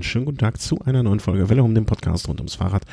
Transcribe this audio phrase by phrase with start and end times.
[0.00, 2.84] einen schönen guten Tag zu einer neuen Folge Welle um den Podcast rund ums Fahrrad.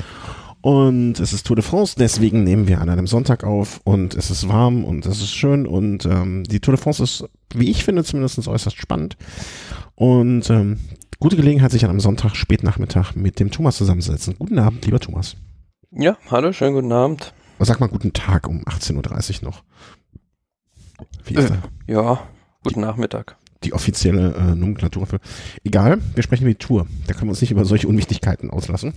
[0.60, 4.30] Und es ist Tour de France, deswegen nehmen wir an einem Sonntag auf und es
[4.30, 7.24] ist warm und es ist schön und ähm, die Tour de France ist,
[7.56, 9.16] wie ich finde, zumindest äußerst spannend.
[9.96, 10.80] Und ähm,
[11.20, 14.36] gute Gelegenheit, sich an einem Sonntag, Spätnachmittag mit dem Thomas zusammenzusetzen.
[14.38, 15.38] Guten Abend, lieber Thomas.
[15.92, 17.34] Ja, hallo, schönen guten Abend.
[17.60, 19.64] Sag mal guten Tag um 18.30 Uhr noch.
[21.24, 22.20] Wie ist äh, ja,
[22.64, 25.20] guten Nachmittag die offizielle äh, Nomenklatur für.
[25.64, 26.88] Egal, wir sprechen über die Tour.
[27.08, 28.94] Da können wir uns nicht über solche Unwichtigkeiten auslassen.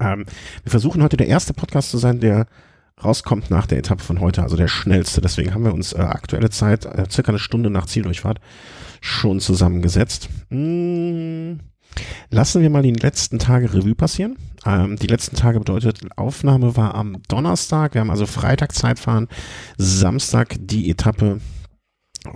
[0.00, 0.24] Ähm,
[0.62, 2.46] wir versuchen heute der erste Podcast zu sein, der
[3.02, 5.20] rauskommt nach der Etappe von heute, also der schnellste.
[5.20, 8.40] Deswegen haben wir uns äh, aktuelle Zeit, äh, circa eine Stunde nach Zieldurchfahrt,
[9.00, 10.28] schon zusammengesetzt.
[10.50, 11.60] Hm,
[12.30, 14.36] lassen wir mal die letzten Tage Revue passieren.
[14.64, 17.94] Ähm, die letzten Tage bedeutet, Aufnahme war am Donnerstag.
[17.94, 19.28] Wir haben also Freitag Zeitfahren,
[19.76, 21.40] Samstag die Etappe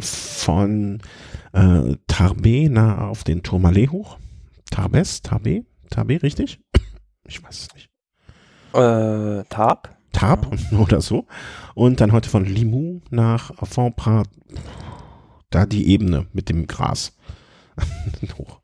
[0.01, 1.01] von
[1.53, 4.19] äh, Tarbé nach auf den Tourmalet hoch.
[4.71, 6.61] Tarbes, Tarbé, Tarbé, richtig?
[7.27, 7.89] Ich weiß es nicht.
[8.73, 9.97] Äh, Tab?
[10.13, 10.79] Tab ja.
[10.79, 11.27] oder so.
[11.75, 14.29] Und dann heute von Limoux nach Fontprat,
[15.51, 17.17] da die Ebene mit dem Gras
[18.39, 18.61] hoch.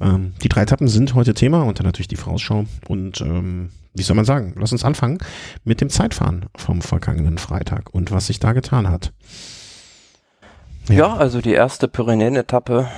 [0.00, 2.64] Ähm, die drei Etappen sind heute Thema und dann natürlich die Vorausschau.
[2.88, 4.54] Und ähm, wie soll man sagen?
[4.56, 5.18] Lass uns anfangen
[5.64, 9.12] mit dem Zeitfahren vom vergangenen Freitag und was sich da getan hat.
[10.88, 12.88] Ja, also die erste Pyrenäen-Etappe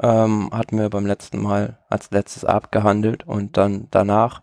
[0.00, 4.42] ähm, hatten wir beim letzten Mal als letztes abgehandelt und dann danach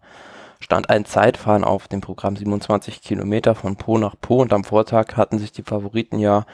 [0.60, 5.16] stand ein Zeitfahren auf dem Programm 27 Kilometer von Po nach Po und am Vortag
[5.16, 6.46] hatten sich die Favoriten ja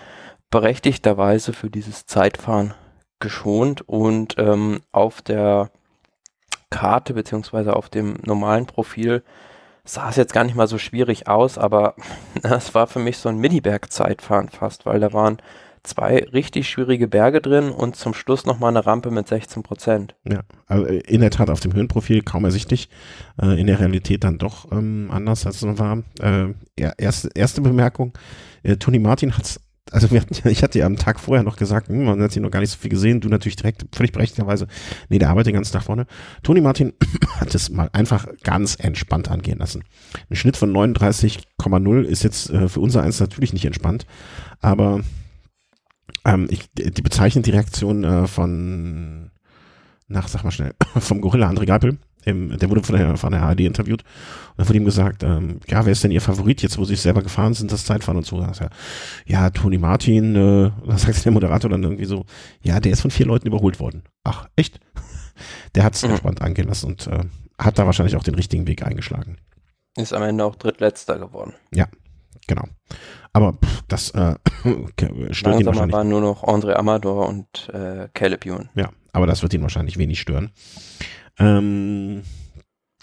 [0.52, 2.76] berechtigterweise für dieses Zeitfahren
[3.20, 5.72] geschont und ähm, auf der
[6.70, 9.24] Karte beziehungsweise auf dem normalen Profil
[9.84, 11.96] sah es jetzt gar nicht mal so schwierig aus, aber
[12.44, 15.38] es war für mich so ein Miniberg-Zeitfahren fast, weil da waren
[15.84, 20.16] zwei richtig schwierige Berge drin und zum Schluss nochmal eine Rampe mit 16 Prozent.
[20.28, 22.90] Ja, also in der Tat auf dem Höhenprofil kaum ersichtlich,
[23.42, 26.04] äh, in der Realität dann doch ähm, anders als es war.
[26.22, 26.54] Äh,
[26.98, 28.14] erste, erste Bemerkung,
[28.64, 29.60] äh, Toni Martin hat
[29.92, 32.42] also wir hatten, ich hatte ja am Tag vorher noch gesagt, hm, man hat hier
[32.42, 34.68] noch gar nicht so viel gesehen, du natürlich direkt, völlig berechtigterweise,
[35.10, 36.06] nee, der arbeitet ganz nach vorne.
[36.44, 36.94] Toni Martin
[37.39, 39.84] hat es mal einfach ganz entspannt angehen lassen.
[40.30, 44.06] Ein Schnitt von 39,0 ist jetzt äh, für unser Eins natürlich nicht entspannt,
[44.62, 45.02] aber
[46.26, 49.32] ähm, ich, die bezeichnet die Reaktion äh, von,
[50.08, 51.98] nach, sag mal schnell, vom Gorilla André Geipel.
[52.26, 55.62] Im, der wurde von der, von der ARD interviewt und dann wurde ihm gesagt, ähm,
[55.70, 58.26] ja, wer ist denn Ihr Favorit jetzt, wo Sie selber gefahren sind, das Zeitfahren und
[58.26, 58.42] so.
[58.42, 58.52] Ja,
[59.26, 62.26] ja, Toni Martin, äh, was sagt der Moderator dann irgendwie so,
[62.62, 64.04] ja, der ist von vier Leuten überholt worden.
[64.24, 64.80] Ach, echt?
[65.74, 66.10] Der hat es mhm.
[66.10, 67.24] entspannt angehen lassen und äh,
[67.58, 69.38] hat da wahrscheinlich auch den richtigen Weg eingeschlagen.
[69.96, 71.54] Ist am Ende auch drittletzter geworden.
[71.74, 71.88] Ja,
[72.49, 72.65] genau.
[73.32, 74.36] Aber pff, das äh,
[75.32, 75.93] stört ihn wahrscheinlich.
[75.93, 78.70] waren nur noch André Amador und äh, Caleb Ewan.
[78.76, 80.52] Ja, aber das wird ihn wahrscheinlich wenig stören.
[81.38, 82.23] Ähm,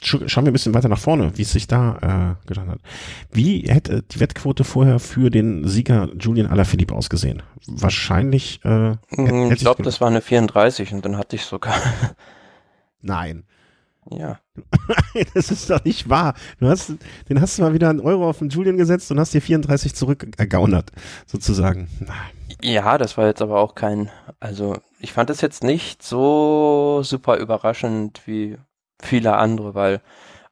[0.02, 2.80] schauen wir ein bisschen weiter nach vorne, wie es sich da äh, getan hat.
[3.32, 7.42] Wie hätte die Wettquote vorher für den Sieger Julian Alaphilippe ausgesehen?
[7.66, 8.60] Wahrscheinlich.
[8.64, 11.76] Äh, mm, ich glaube, das war eine 34 und dann hatte ich sogar.
[13.00, 13.44] Nein.
[14.10, 14.38] Ja.
[15.34, 16.34] das ist doch nicht wahr.
[16.60, 16.92] Du hast,
[17.28, 19.94] den hast du mal wieder einen Euro auf den Julian gesetzt und hast dir 34
[19.94, 20.92] zurück ergaunert,
[21.26, 21.88] sozusagen.
[22.62, 27.38] Ja, das war jetzt aber auch kein, also ich fand es jetzt nicht so super
[27.38, 28.58] überraschend wie
[29.00, 30.00] viele andere, weil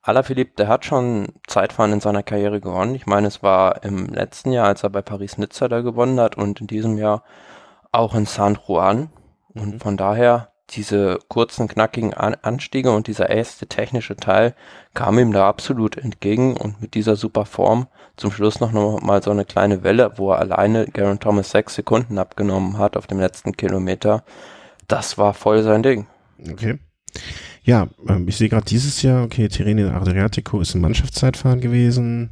[0.02, 2.94] Alaphilippe, der hat schon Zeitfahren in seiner Karriere gewonnen.
[2.94, 6.60] Ich meine, es war im letzten Jahr, als er bei Paris-Nizza da gewonnen hat und
[6.60, 7.24] in diesem Jahr
[7.90, 9.08] auch in San Juan.
[9.54, 9.80] Und mhm.
[9.80, 14.54] von daher diese kurzen, knackigen Anstiege und dieser erste technische Teil
[14.94, 17.86] kam ihm da absolut entgegen und mit dieser super Form
[18.16, 22.18] zum Schluss noch, mal so eine kleine Welle, wo er alleine Garen Thomas sechs Sekunden
[22.18, 24.24] abgenommen hat auf dem letzten Kilometer.
[24.88, 26.06] Das war voll sein Ding.
[26.50, 26.78] Okay.
[27.62, 32.30] Ja, ähm, ich sehe gerade dieses Jahr, okay, Tirreno Adriatico ist ein Mannschaftszeitfahren gewesen.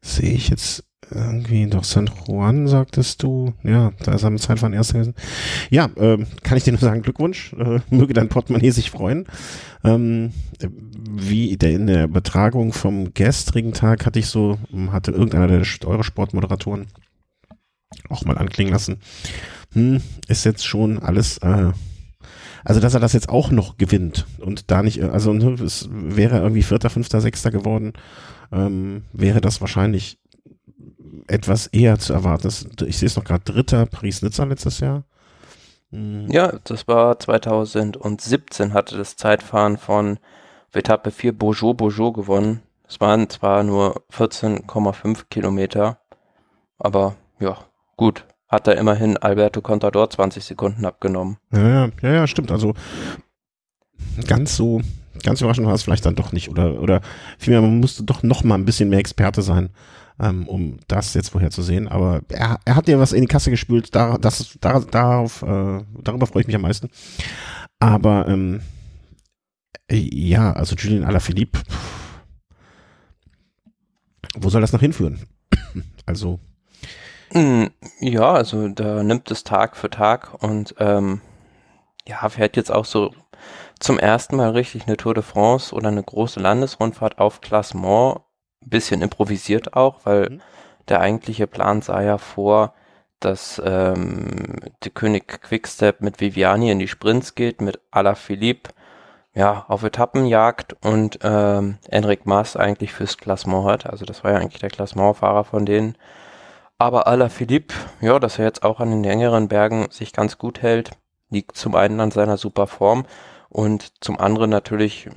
[0.00, 3.54] Sehe ich jetzt irgendwie doch San Juan, sagtest du.
[3.62, 5.14] Ja, da ist er mit Zeitfahren erster gewesen.
[5.70, 7.52] Ja, ähm, kann ich dir nur sagen, Glückwunsch.
[7.54, 9.26] Äh, möge dein Portemonnaie sich freuen.
[9.82, 10.32] Ähm,
[11.10, 14.58] wie der in der Übertragung vom gestrigen Tag hatte ich so,
[14.90, 16.86] hatte irgendeiner der Eurosport-Moderatoren
[18.08, 18.98] auch mal anklingen lassen.
[19.72, 21.72] Hm, ist jetzt schon alles, äh,
[22.64, 26.38] also dass er das jetzt auch noch gewinnt und da nicht, also ne, es wäre
[26.38, 27.92] irgendwie Vierter, Fünfter, Sechster geworden,
[28.52, 30.18] ähm, wäre das wahrscheinlich
[31.26, 32.48] etwas eher zu erwarten.
[32.86, 35.04] ich sehe es noch gerade dritter Paris-Nizza letztes Jahr.
[35.90, 36.30] Hm.
[36.30, 40.18] Ja, das war 2017 hatte das Zeitfahren von
[40.72, 42.62] Etappe 4 Beaujot Beaujot gewonnen.
[42.86, 45.98] Es waren zwar nur 14,5 Kilometer,
[46.78, 47.58] aber ja,
[47.96, 48.24] gut.
[48.48, 51.38] Hat er immerhin Alberto Contador 20 Sekunden abgenommen.
[51.52, 52.52] Ja, ja, ja, ja stimmt.
[52.52, 52.74] Also
[54.28, 54.80] ganz so,
[55.22, 56.50] ganz überraschend war es vielleicht dann doch nicht.
[56.50, 57.00] Oder, oder
[57.38, 59.70] vielmehr, man musste doch noch mal ein bisschen mehr Experte sein,
[60.20, 61.88] ähm, um das jetzt vorherzusehen.
[61.88, 65.82] Aber er, er hat dir was in die Kasse gespült, da, das, da, darauf, äh,
[66.02, 66.90] darüber freue ich mich am meisten.
[67.78, 68.60] Aber ähm,
[69.90, 71.60] ja, also Julian Alaphilippe,
[74.36, 75.26] wo soll das noch hinführen?
[76.06, 76.40] also
[77.34, 81.20] hm, ja, also da nimmt es Tag für Tag und ähm,
[82.06, 83.12] ja, fährt jetzt auch so
[83.80, 88.20] zum ersten Mal richtig eine Tour de France oder eine große Landesrundfahrt auf Klassement.
[88.66, 90.40] Bisschen improvisiert auch, weil mhm.
[90.88, 92.74] der eigentliche Plan sah ja vor,
[93.20, 98.70] dass ähm, der König Quickstep mit Viviani in die Sprints geht, mit Alaphilippe
[99.34, 103.86] ja, auf Etappenjagd und ähm, Enric Mas eigentlich fürs Klassement hat.
[103.86, 105.96] Also das war ja eigentlich der Klassementfahrer von denen.
[106.78, 110.90] Aber Alaphilippe, ja, dass er jetzt auch an den längeren Bergen sich ganz gut hält,
[111.30, 113.06] liegt zum einen an seiner super Form
[113.48, 115.08] und zum anderen natürlich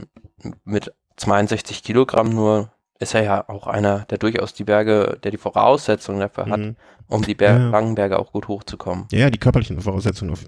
[0.63, 5.37] mit 62 Kilogramm nur ist er ja auch einer, der durchaus die Berge, der die
[5.37, 6.75] Voraussetzungen dafür hat, mhm.
[7.07, 7.69] um die Ber ja.
[7.69, 9.05] langen Berge auch gut hochzukommen.
[9.11, 10.45] Ja, die körperlichen Voraussetzungen auf,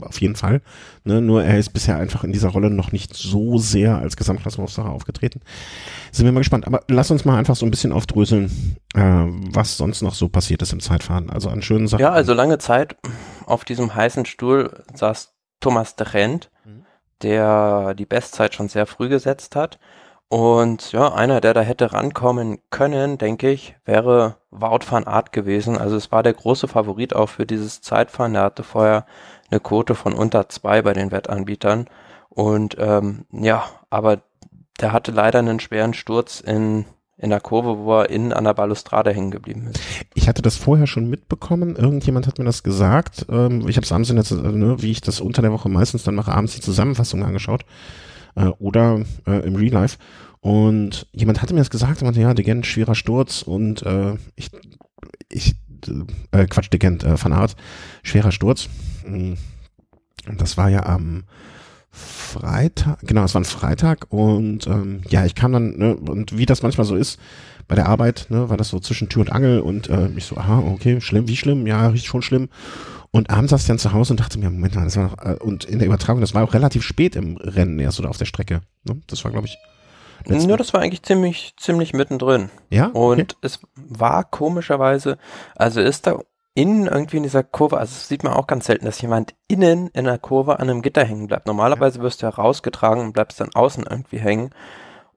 [0.00, 0.62] auf jeden Fall.
[1.04, 4.90] Ne, nur er ist bisher einfach in dieser Rolle noch nicht so sehr als Gesamtklassenaufsacher
[4.90, 5.40] aufgetreten.
[6.12, 6.66] Sind wir mal gespannt.
[6.66, 10.62] Aber lass uns mal einfach so ein bisschen aufdröseln, äh, was sonst noch so passiert
[10.62, 11.28] ist im Zeitfahren.
[11.28, 12.00] Also an schönen Sachen.
[12.00, 12.96] Ja, also lange Zeit
[13.44, 16.84] auf diesem heißen Stuhl saß Thomas de Rent, mhm.
[17.22, 19.78] der die Bestzeit schon sehr früh gesetzt hat
[20.32, 25.76] und ja, einer, der da hätte rankommen können, denke ich, wäre Wout van Aert gewesen.
[25.76, 28.32] Also es war der große Favorit auch für dieses Zeitfahren.
[28.32, 29.04] Der hatte vorher
[29.50, 31.84] eine Quote von unter zwei bei den Wettanbietern.
[32.30, 34.22] Und ähm, ja, aber
[34.80, 36.86] der hatte leider einen schweren Sturz in,
[37.18, 39.82] in der Kurve, wo er innen an der Balustrade hängen geblieben ist.
[40.14, 41.76] Ich hatte das vorher schon mitbekommen.
[41.76, 43.26] Irgendjemand hat mir das gesagt.
[43.28, 46.04] Ähm, ich habe es abends, in der, ne, wie ich das unter der Woche meistens
[46.04, 47.66] dann mache, abends die Zusammenfassung angeschaut
[48.34, 49.98] äh, oder äh, im Real Life.
[50.40, 54.50] Und jemand hatte mir das gesagt und meinte, ja, Degent, schwerer Sturz und äh, ich,
[55.28, 55.54] ich
[56.32, 57.56] äh, Quatsch, Degent, äh, Van Art,
[58.02, 58.68] schwerer Sturz.
[59.04, 59.38] Und
[60.38, 61.24] das war ja am
[61.90, 66.46] Freitag, genau, es war ein Freitag und ähm, ja, ich kam dann, ne, und wie
[66.46, 67.20] das manchmal so ist,
[67.68, 70.36] bei der Arbeit, ne, war das so zwischen Tür und Angel und äh, ich so,
[70.38, 71.66] aha, okay, schlimm, wie schlimm?
[71.66, 72.48] Ja, richtig schon schlimm.
[73.14, 75.18] Und abends saß ich dann zu Hause und dachte mir, Moment mal, das war noch,
[75.18, 78.16] äh, und in der Übertragung, das war auch relativ spät im Rennen erst oder auf
[78.16, 78.62] der Strecke.
[78.84, 79.00] Ne?
[79.06, 79.58] Das war, glaube ich.
[80.26, 82.50] Ja, das war eigentlich ziemlich, ziemlich mittendrin.
[82.70, 82.86] Ja.
[82.88, 82.98] Okay.
[82.98, 85.18] Und es war komischerweise,
[85.56, 86.20] also ist da
[86.54, 89.88] innen irgendwie in dieser Kurve, also das sieht man auch ganz selten, dass jemand innen
[89.88, 91.46] in der Kurve an einem Gitter hängen bleibt.
[91.46, 94.50] Normalerweise wirst du ja rausgetragen und bleibst dann außen irgendwie hängen.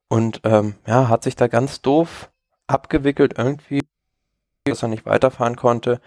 [0.08, 2.30] Und ähm, ja, hat sich da ganz doof
[2.68, 3.84] abgewickelt irgendwie,
[4.66, 6.02] dass er nicht weiterfahren konnte.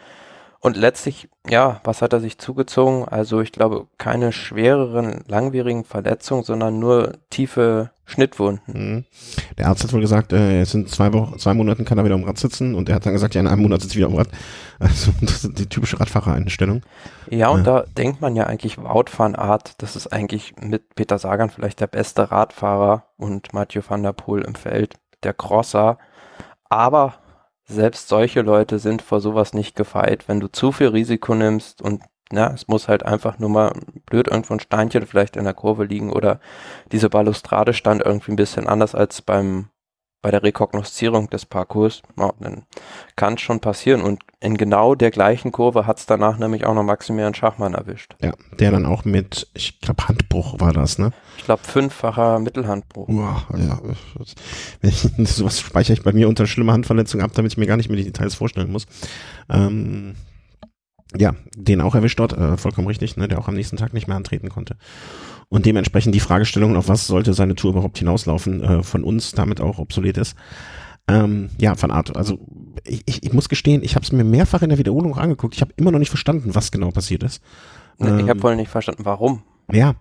[0.61, 3.07] Und letztlich, ja, was hat er sich zugezogen?
[3.07, 8.63] Also ich glaube, keine schwereren, langwierigen Verletzungen, sondern nur tiefe Schnittwunden.
[8.67, 9.05] Mhm.
[9.57, 12.15] Der Arzt hat wohl gesagt, äh, jetzt in zwei Wochen, zwei Monaten kann er wieder
[12.15, 14.07] am Rad sitzen und er hat dann gesagt, ja, in einem Monat sitzt er wieder
[14.09, 14.29] am Rad.
[14.81, 16.83] Also das ist die typische Radfahrereinstellung.
[17.29, 17.81] Ja, und ja.
[17.81, 21.81] da denkt man ja eigentlich Wout van Art, das ist eigentlich mit Peter Sagan vielleicht
[21.81, 24.95] der beste Radfahrer und Mathieu van der Poel im Feld,
[25.25, 25.99] der Crosser.
[26.69, 27.15] Aber
[27.69, 30.29] selbst solche Leute sind vor sowas nicht gefeit.
[30.29, 33.73] Wenn du zu viel Risiko nimmst und ja, es muss halt einfach nur mal
[34.07, 36.41] blöd irgendwo ein Steinchen vielleicht in der Kurve liegen oder
[36.93, 39.69] diese Balustrade stand irgendwie ein bisschen anders als beim
[40.21, 42.63] bei der Rekognoszierung des Parcours, dann
[43.15, 44.03] kann es schon passieren.
[44.03, 48.17] Und in genau der gleichen Kurve hat es danach nämlich auch noch Maximilian Schachmann erwischt.
[48.21, 51.13] Ja, der dann auch mit, ich glaube, Handbruch war das, ne?
[51.37, 53.09] Ich glaube, fünffacher Mittelhandbruch.
[53.09, 53.81] Uah, ja,
[55.25, 57.99] sowas speichere ich bei mir unter schlimmer Handverletzung ab, damit ich mir gar nicht mehr
[57.99, 58.87] die Details vorstellen muss.
[59.49, 60.17] Ähm,
[61.17, 64.09] ja, den auch erwischt dort, äh, vollkommen richtig, ne, der auch am nächsten Tag nicht
[64.09, 64.77] mehr antreten konnte.
[65.51, 69.61] Und dementsprechend die Fragestellung, auf was sollte seine Tour überhaupt hinauslaufen, äh, von uns damit
[69.61, 70.37] auch obsolet ist.
[71.09, 72.15] Ähm, ja, von Art.
[72.17, 72.39] Also
[72.85, 75.55] ich, ich, ich muss gestehen, ich habe es mir mehrfach in der Wiederholung angeguckt.
[75.55, 77.43] Ich habe immer noch nicht verstanden, was genau passiert ist.
[77.99, 79.43] Ähm, ich habe wohl nicht verstanden, warum.
[79.73, 79.95] Ja,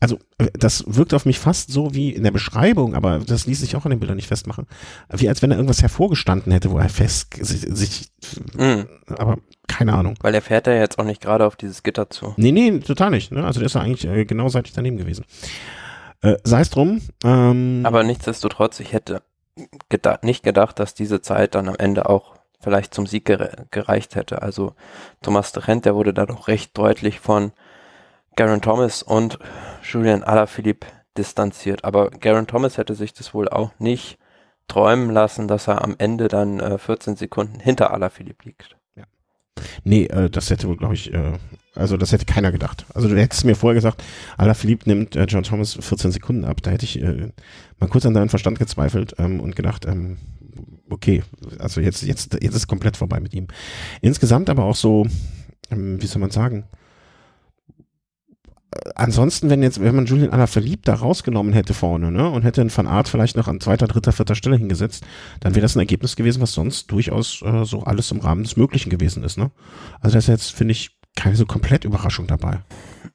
[0.00, 3.60] also äh, das wirkt auf mich fast so wie in der Beschreibung, aber das ließ
[3.60, 4.66] sich auch an den Bildern nicht festmachen,
[5.10, 8.08] wie als wenn er irgendwas hervorgestanden hätte, wo er fest sich, sich
[8.54, 8.82] mm.
[9.08, 9.38] aber
[9.68, 10.16] keine Ahnung.
[10.20, 12.34] Weil er fährt ja jetzt auch nicht gerade auf dieses Gitter zu.
[12.36, 13.30] Nee, nee, total nicht.
[13.30, 13.44] Ne?
[13.44, 15.24] Also der ist ja eigentlich äh, genau seitlich daneben gewesen.
[16.22, 17.00] Äh, Sei es drum.
[17.22, 19.22] Ähm, aber nichtsdestotrotz, ich hätte
[19.88, 24.16] gedacht, nicht gedacht, dass diese Zeit dann am Ende auch vielleicht zum Sieg gere gereicht
[24.16, 24.42] hätte.
[24.42, 24.74] Also
[25.22, 27.52] Thomas de Rent, der wurde da doch recht deutlich von
[28.40, 29.38] Garen Thomas und
[29.82, 30.86] Julian Alaphilippe
[31.18, 31.84] distanziert.
[31.84, 34.16] Aber Garen Thomas hätte sich das wohl auch nicht
[34.66, 38.78] träumen lassen, dass er am Ende dann äh, 14 Sekunden hinter Alaphilippe liegt.
[38.96, 39.04] Ja.
[39.84, 41.34] Nee, äh, das hätte wohl, glaube ich, äh,
[41.74, 42.86] also das hätte keiner gedacht.
[42.94, 44.02] Also du hättest mir vorher gesagt,
[44.38, 46.62] Alaphilippe nimmt äh, John Thomas 14 Sekunden ab.
[46.62, 47.32] Da hätte ich äh,
[47.78, 50.16] mal kurz an deinen Verstand gezweifelt ähm, und gedacht, ähm,
[50.88, 51.24] okay,
[51.58, 53.48] also jetzt, jetzt, jetzt ist komplett vorbei mit ihm.
[54.00, 55.06] Insgesamt aber auch so,
[55.70, 56.64] ähm, wie soll man sagen,
[58.94, 62.74] ansonsten, wenn jetzt, wenn man Julian Alaphilippe da rausgenommen hätte vorne, ne, und hätte einen
[62.76, 65.04] Van Art vielleicht noch an zweiter, dritter, vierter Stelle hingesetzt,
[65.40, 68.56] dann wäre das ein Ergebnis gewesen, was sonst durchaus äh, so alles im Rahmen des
[68.56, 69.50] Möglichen gewesen ist, ne?
[70.00, 72.60] Also das ist jetzt, finde ich, keine so komplett Überraschung dabei.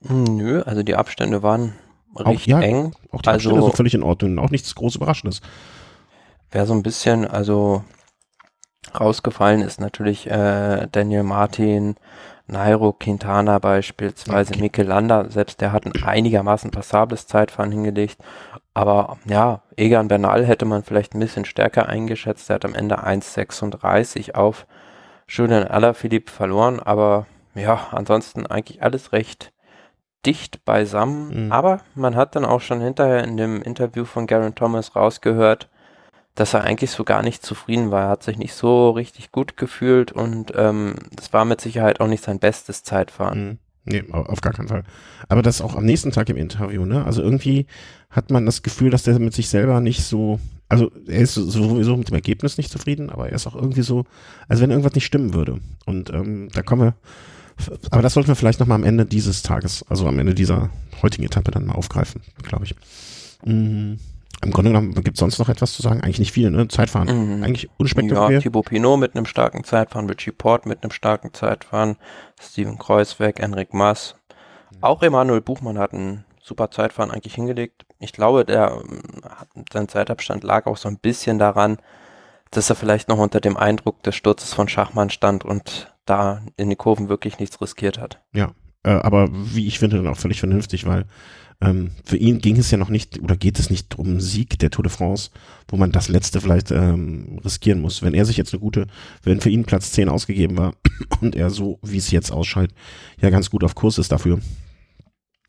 [0.09, 1.73] Nö, also die Abstände waren
[2.15, 2.91] Auch, recht ja, eng.
[3.11, 5.41] auch die Also- Abstände sind völlig in Ordnung, auch nichts groß Überraschendes.
[6.51, 7.83] Wer so ein bisschen, also
[8.97, 11.95] rausgefallen ist natürlich äh, Daniel Martin,
[12.47, 14.61] Nairo Quintana beispielsweise, Okay.
[14.61, 18.17] Mikel Landa, selbst der hat ein einigermaßen passables Zeitfahren hingelegt.
[18.73, 22.49] Aber ja, Egan Bernal hätte man vielleicht ein bisschen stärker eingeschätzt.
[22.49, 24.67] Der hat am Ende 1,36 auf
[25.27, 26.79] Julian Alaphilippe verloren.
[26.79, 27.25] Aber
[27.55, 29.53] ja, ansonsten eigentlich alles recht
[30.25, 31.45] dicht beisammen.
[31.45, 31.51] Mhm.
[31.51, 35.69] Aber man hat dann auch schon hinterher in dem Interview von Garen Thomas rausgehört,
[36.35, 38.03] dass er eigentlich so gar nicht zufrieden war.
[38.03, 42.07] Er hat sich nicht so richtig gut gefühlt und ähm, das war mit Sicherheit auch
[42.07, 43.47] nicht sein bestes Zeitfahren.
[43.47, 43.57] Mhm.
[43.87, 44.83] Nee, au- auf gar keinen Fall.
[45.29, 47.05] Aber das auch am nächsten Tag im Interview, ne?
[47.05, 47.67] Also irgendwie
[48.09, 50.39] hat man das Gefühl, dass der mit sich selber nicht so,
[50.69, 54.05] also er ist sowieso mit dem Ergebnis nicht zufrieden, aber er ist auch irgendwie so,
[54.47, 55.59] als wenn irgendwas nicht stimmen würde.
[55.85, 56.93] Und ähm, da kommen wir,
[57.91, 60.71] aber das sollten wir vielleicht nochmal am Ende dieses Tages, also am Ende dieser
[61.03, 62.75] heutigen Etappe dann mal aufgreifen, glaube ich.
[63.45, 63.99] Mhm.
[64.43, 66.01] Im Grunde genommen gibt es sonst noch etwas zu sagen?
[66.01, 66.67] Eigentlich nicht viel, ne?
[66.67, 67.37] Zeitfahren.
[67.37, 67.43] Mhm.
[67.43, 68.41] Eigentlich Ja, unspektakulär.
[68.41, 71.97] Thibaut Pinot mit einem starken Zeitfahren, Richie Port mit einem starken Zeitfahren,
[72.39, 74.15] Steven Kreuzweg, Enric Mas.
[74.81, 77.85] Auch Emanuel Buchmann hat einen super Zeitfahren eigentlich hingelegt.
[77.99, 81.77] Ich glaube, der ähm, hat- sein Zeitabstand lag auch so ein bisschen daran,
[82.51, 86.69] dass er vielleicht noch unter dem Eindruck des Sturzes von Schachmann stand und da in
[86.69, 88.21] die Kurven wirklich nichts riskiert hat.
[88.33, 91.05] Äh, aber wie ich finde, dann auch völlig vernünftig, weil
[91.65, 94.71] ähm, für ihn ging es ja noch nicht oder geht es nicht um Sieg der
[94.71, 95.31] Tour de France,
[95.67, 98.01] wo man das letzte vielleicht ähm, riskieren muss.
[98.01, 98.87] Wenn er sich jetzt eine gute,
[99.23, 100.73] wenn für ihn Platz 10 ausgegeben war
[101.21, 102.69] und er so, wie es jetzt ausschaut,
[103.19, 104.39] ja ganz gut auf Kurs ist dafür,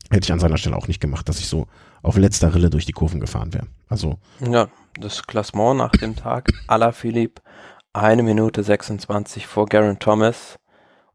[0.09, 1.67] hätte ich an seiner Stelle auch nicht gemacht, dass ich so
[2.01, 3.67] auf letzter Rille durch die Kurven gefahren wäre.
[3.89, 4.69] Also, Ja,
[4.99, 7.41] das Klassement nach dem Tag, Alaphilippe,
[7.93, 10.57] eine Minute 26 vor Garen Thomas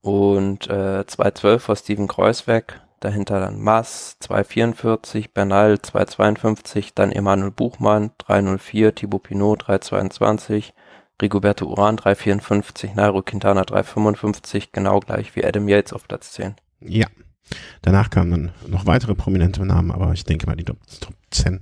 [0.00, 8.10] und äh, 2.12 vor Steven Kreuzweg, dahinter dann Mass 2.44, Bernal 2.52, dann Emanuel Buchmann
[8.20, 10.72] 3.04, Thibaut Pinot 3.22,
[11.20, 16.54] Rigoberto Uran 3.54, Nairo Quintana 3.55, genau gleich wie Adam Yates auf Platz 10.
[16.80, 17.06] ja.
[17.82, 20.78] Danach kamen dann noch weitere prominente Namen, aber ich denke mal, die Top
[21.30, 21.60] 10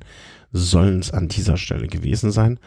[0.52, 2.60] sollen es an dieser Stelle gewesen sein.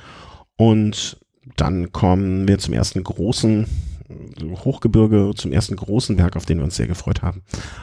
[0.58, 1.20] Und
[1.56, 3.68] dann kommen wir zum ersten großen
[4.64, 7.42] Hochgebirge, zum ersten großen Berg, auf den wir uns sehr gefreut haben,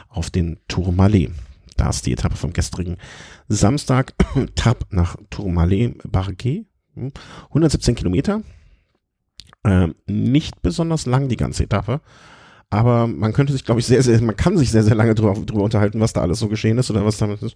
[0.09, 1.31] auf den Tourmalet.
[1.77, 2.97] Da ist die Etappe vom gestrigen
[3.47, 4.13] Samstag,
[4.55, 6.65] Tab nach Tourmalet-Barguet,
[7.49, 8.41] 117 Kilometer.
[9.63, 12.01] Ähm, nicht besonders lang die ganze Etappe,
[12.71, 15.35] aber man könnte sich, glaube ich, sehr, sehr, man kann sich sehr, sehr lange drüber
[15.61, 17.55] unterhalten, was da alles so geschehen ist oder was damit ist.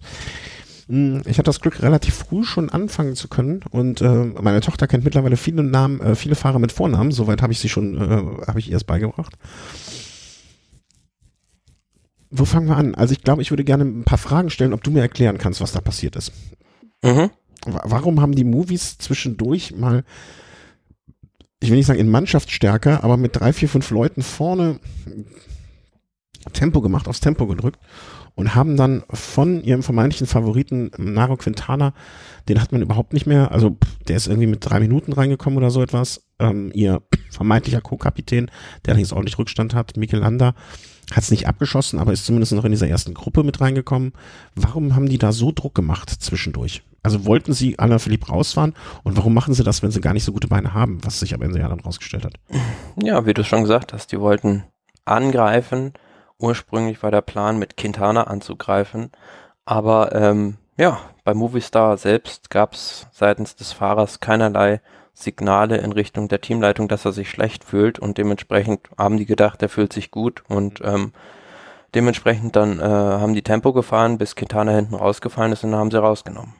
[0.88, 4.86] Hm, Ich hatte das Glück, relativ früh schon anfangen zu können und äh, meine Tochter
[4.86, 7.10] kennt mittlerweile viele Namen, äh, viele Fahrer mit Vornamen.
[7.12, 9.34] Soweit habe ich sie schon, äh, habe ich ihr es beigebracht.
[12.30, 12.94] Wo fangen wir an?
[12.94, 15.60] Also ich glaube, ich würde gerne ein paar Fragen stellen, ob du mir erklären kannst,
[15.60, 16.32] was da passiert ist.
[17.02, 17.30] Mhm.
[17.64, 20.04] Wa- Warum haben die Movies zwischendurch mal,
[21.60, 24.80] ich will nicht sagen in Mannschaftsstärke, aber mit drei, vier, fünf Leuten vorne
[26.52, 27.78] Tempo gemacht, aufs Tempo gedrückt
[28.36, 31.94] und haben dann von ihrem vermeintlichen Favoriten Naro Quintana,
[32.48, 33.76] den hat man überhaupt nicht mehr, also
[34.06, 36.22] der ist irgendwie mit drei Minuten reingekommen oder so etwas.
[36.38, 38.50] Ähm, ihr vermeintlicher Co-Kapitän,
[38.84, 40.54] der allerdings ordentlich Rückstand hat, Mikel Landa,
[41.12, 44.12] hat es nicht abgeschossen, aber ist zumindest noch in dieser ersten Gruppe mit reingekommen.
[44.54, 46.82] Warum haben die da so Druck gemacht zwischendurch?
[47.02, 50.24] Also wollten sie Alain Philippe rausfahren und warum machen sie das, wenn sie gar nicht
[50.24, 52.34] so gute Beine haben, was sich am Ende ja dann rausgestellt hat?
[53.00, 54.64] Ja, wie du schon gesagt hast, die wollten
[55.04, 55.92] angreifen.
[56.38, 59.10] Ursprünglich war der Plan, mit Quintana anzugreifen.
[59.64, 64.80] Aber ähm, ja, bei Movistar selbst gab es seitens des Fahrers keinerlei
[65.14, 69.62] Signale in Richtung der Teamleitung, dass er sich schlecht fühlt und dementsprechend haben die gedacht,
[69.62, 71.12] er fühlt sich gut und ähm,
[71.94, 75.90] dementsprechend dann äh, haben die Tempo gefahren, bis Quintana hinten rausgefallen ist und dann haben
[75.90, 76.52] sie rausgenommen.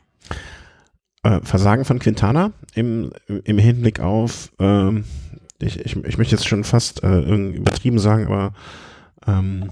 [1.23, 3.13] Äh, Versagen von Quintana im,
[3.45, 5.05] im Hinblick auf, ähm,
[5.59, 8.55] ich, ich, ich möchte jetzt schon fast äh, übertrieben sagen, aber
[9.27, 9.71] ähm,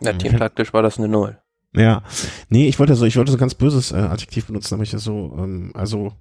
[0.00, 0.18] Ja, Mhm.
[0.18, 1.38] teamtaktisch war das eine Null.
[1.74, 2.02] ja,
[2.48, 5.02] nee, ich wollte so, ich wollte so ganz böses äh, Adjektiv benutzen, aber ich das
[5.04, 6.12] so, ähm, also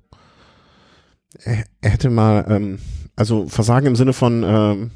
[1.43, 2.79] er, er hätte mal, ähm,
[3.15, 4.91] also Versagen im Sinne von ähm,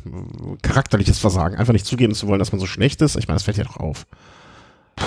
[0.62, 3.16] charakterliches Versagen, einfach nicht zugeben zu wollen, dass man so schlecht ist.
[3.18, 4.06] Ich meine, das fällt ja doch auf.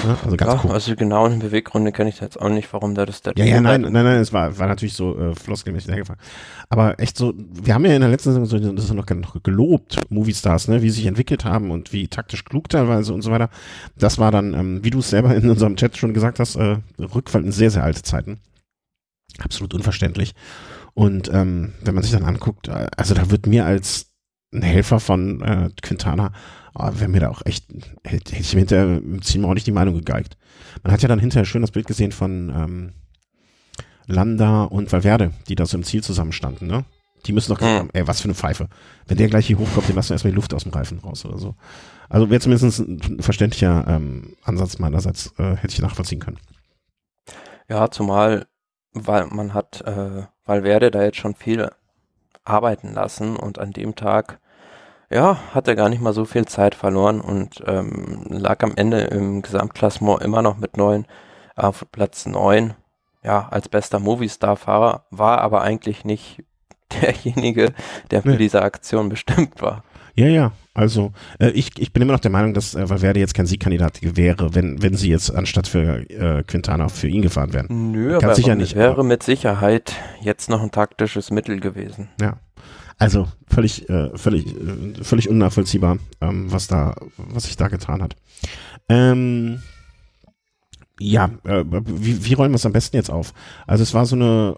[0.04, 0.70] Ja, also ganz ja, cool.
[0.72, 3.60] Also genau in Beweggründe kenne ich jetzt auch nicht, warum da das der Ja, ja,
[3.60, 6.20] nein, nein, nein, es war, war natürlich so äh, floskelmäßig hergefangen.
[6.68, 10.00] Aber echt so, wir haben ja in der letzten Saison so, das noch, noch gelobt,
[10.10, 13.50] Moviestars, ne, wie sie sich entwickelt haben und wie taktisch klug teilweise und so weiter.
[13.96, 16.78] Das war dann, ähm, wie du es selber in unserem Chat schon gesagt hast, äh,
[16.98, 18.40] Rückfall in sehr, sehr alte Zeiten.
[19.38, 20.34] Absolut unverständlich.
[20.94, 24.12] Und ähm, wenn man sich dann anguckt, äh, also da wird mir als
[24.52, 26.32] ein Helfer von äh, Quintana
[26.74, 27.66] oh, wäre mir da auch echt,
[28.04, 30.36] hätte, ich mir hinterher ziemlich auch nicht die Meinung gegeigt.
[30.82, 32.92] Man hat ja dann hinterher schön das Bild gesehen von ähm,
[34.06, 36.84] Landa und Valverde, die da so im Ziel zusammenstanden, ne?
[37.26, 38.68] Die müssen doch haben, ey, was für eine Pfeife.
[39.06, 41.24] Wenn der gleich hier hochkommt, dann lassen wir erstmal die Luft aus dem Reifen raus
[41.24, 41.54] oder so.
[42.10, 46.38] Also wäre zumindest ein verständlicher ähm, Ansatz meinerseits, äh, hätte ich nachvollziehen können.
[47.66, 48.46] Ja, zumal,
[48.92, 51.70] weil man hat äh, Valverde da jetzt schon viel
[52.44, 54.38] arbeiten lassen und an dem Tag
[55.14, 59.02] ja, hat er gar nicht mal so viel Zeit verloren und ähm, lag am Ende
[59.02, 61.06] im Gesamtklassement immer noch mit neun
[61.54, 62.74] auf Platz neun.
[63.22, 66.42] Ja, als bester Movistar-Fahrer war aber eigentlich nicht
[67.00, 67.72] derjenige,
[68.10, 68.38] der für nee.
[68.38, 69.84] diese Aktion bestimmt war.
[70.16, 70.52] Ja, ja.
[70.74, 74.00] Also äh, ich, ich bin immer noch der Meinung, dass äh, Valverde jetzt kein Siegkandidat
[74.02, 77.92] wäre, wenn, wenn sie jetzt anstatt für äh, Quintana für ihn gefahren wären.
[77.92, 82.08] Nö, Ganz aber sicher nicht, wäre mit Sicherheit jetzt noch ein taktisches Mittel gewesen.
[82.20, 82.38] Ja.
[82.98, 88.16] Also völlig, äh, völlig, äh, völlig unnachvollziehbar, ähm, was da, was sich da getan hat.
[88.88, 89.62] Ähm,
[91.00, 93.32] ja, äh, wie, wie rollen wir es am besten jetzt auf?
[93.66, 94.56] Also es war so eine.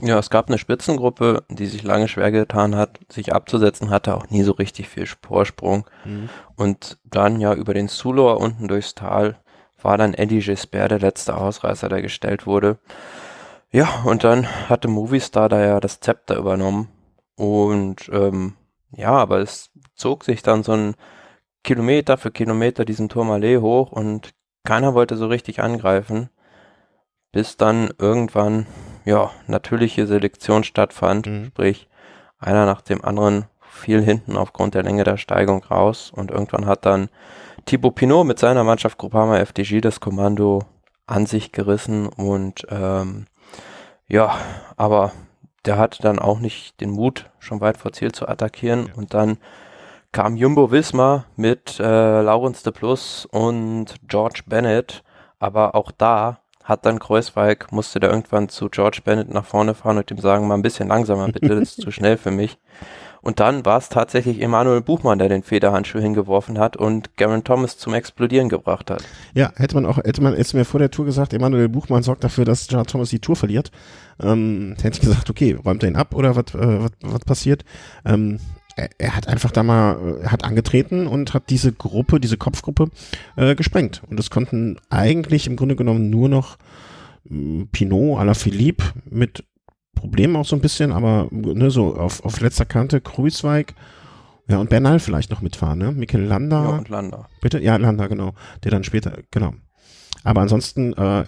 [0.00, 4.30] Ja, es gab eine Spitzengruppe, die sich lange schwer getan hat, sich abzusetzen, hatte auch
[4.30, 5.84] nie so richtig viel Vorsprung.
[6.04, 6.28] Mhm.
[6.54, 9.36] Und dann ja über den Sulor unten durchs Tal
[9.82, 12.78] war dann Eddie Gisbert der letzte Ausreißer, der gestellt wurde.
[13.72, 16.88] Ja, und dann hatte Movistar da ja das Zepter übernommen
[17.36, 18.54] und ähm,
[18.90, 20.94] ja, aber es zog sich dann so ein
[21.62, 26.30] Kilometer für Kilometer diesen Tourmalet hoch und keiner wollte so richtig angreifen,
[27.32, 28.66] bis dann irgendwann
[29.04, 31.46] ja natürliche Selektion stattfand, mhm.
[31.46, 31.88] sprich
[32.38, 36.86] einer nach dem anderen fiel hinten aufgrund der Länge der Steigung raus und irgendwann hat
[36.86, 37.08] dann
[37.66, 40.64] Thibaut Pinot mit seiner Mannschaft Groupama FDG das Kommando
[41.06, 43.26] an sich gerissen und ähm,
[44.08, 44.36] ja,
[44.76, 45.12] aber
[45.66, 48.86] der hatte dann auch nicht den Mut, schon weit vor Ziel zu attackieren.
[48.86, 48.94] Ja.
[48.94, 49.38] Und dann
[50.12, 55.02] kam Jumbo Wismar mit äh, Laurens de Plus und George Bennett.
[55.38, 59.98] Aber auch da hat dann Kreuzweig, musste da irgendwann zu George Bennett nach vorne fahren
[59.98, 62.58] und ihm sagen, mal ein bisschen langsamer bitte, das ist zu schnell für mich.
[63.26, 67.76] Und dann war es tatsächlich Emanuel Buchmann, der den Federhandschuh hingeworfen hat und Garen Thomas
[67.76, 69.02] zum Explodieren gebracht hat.
[69.34, 72.22] Ja, hätte man auch, hätte man jetzt mir vor der Tour gesagt, Emanuel Buchmann sorgt
[72.22, 73.72] dafür, dass Garen Thomas die Tour verliert,
[74.22, 77.64] ähm, hätte ich gesagt, okay, räumt er ihn ab oder was, äh, passiert?
[78.04, 78.38] Ähm,
[78.76, 82.90] er, er, hat einfach da mal, er hat angetreten und hat diese Gruppe, diese Kopfgruppe
[83.34, 84.02] äh, gesprengt.
[84.08, 86.58] Und es konnten eigentlich im Grunde genommen nur noch
[87.28, 89.42] hm, Pinot à la Philippe mit
[89.96, 93.74] Problem auch so ein bisschen, aber ne, so auf, auf letzter Kante Kruisweig,
[94.48, 95.90] ja, und Bernal vielleicht noch mitfahren, ne?
[95.90, 96.62] Mikel Landa.
[96.62, 97.28] Ja, und Landa.
[97.40, 97.58] Bitte?
[97.58, 98.32] Ja, Landa, genau.
[98.62, 99.54] Der dann später, genau.
[100.22, 101.24] Aber ansonsten, äh,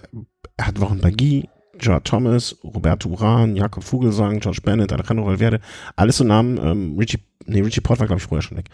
[0.55, 5.59] er hat Wochen Bagui, Gerard Thomas, Roberto Uran, Jakob Vogelsang, George Bennett, Alejandro Valverde,
[5.95, 8.69] alles so Namen, ähm, Richie, nee, Richie Port war, glaube ich, vorher schon weg.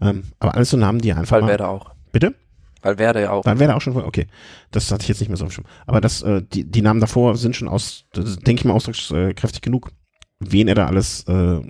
[0.00, 1.90] Ähm, aber alles so Namen, die einfach Valverde mal, auch.
[2.12, 2.34] Bitte?
[2.82, 3.44] Valverde ja auch.
[3.44, 4.26] Valverde auch schon, okay.
[4.70, 7.00] Das hatte ich jetzt nicht mehr so auf dem Aber das, äh, die, die Namen
[7.00, 9.90] davor sind schon aus, denke ich mal, ausdruckskräftig genug,
[10.38, 11.60] wen er da alles äh,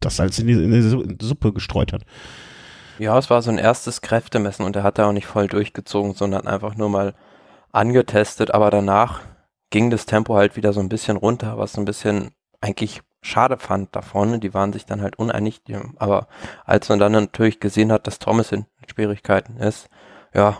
[0.00, 0.70] das Salz in die, in
[1.18, 2.02] die Suppe gestreut hat.
[2.98, 6.14] Ja, es war so ein erstes Kräftemessen und er hat da auch nicht voll durchgezogen,
[6.14, 7.14] sondern einfach nur mal
[7.72, 9.20] angetestet, aber danach
[9.70, 13.58] ging das Tempo halt wieder so ein bisschen runter, was so ein bisschen eigentlich schade
[13.58, 14.38] fand da vorne.
[14.38, 15.60] Die waren sich dann halt uneinig,
[15.96, 16.28] aber
[16.64, 19.88] als man dann natürlich gesehen hat, dass Thomas in Schwierigkeiten ist,
[20.36, 20.58] ja,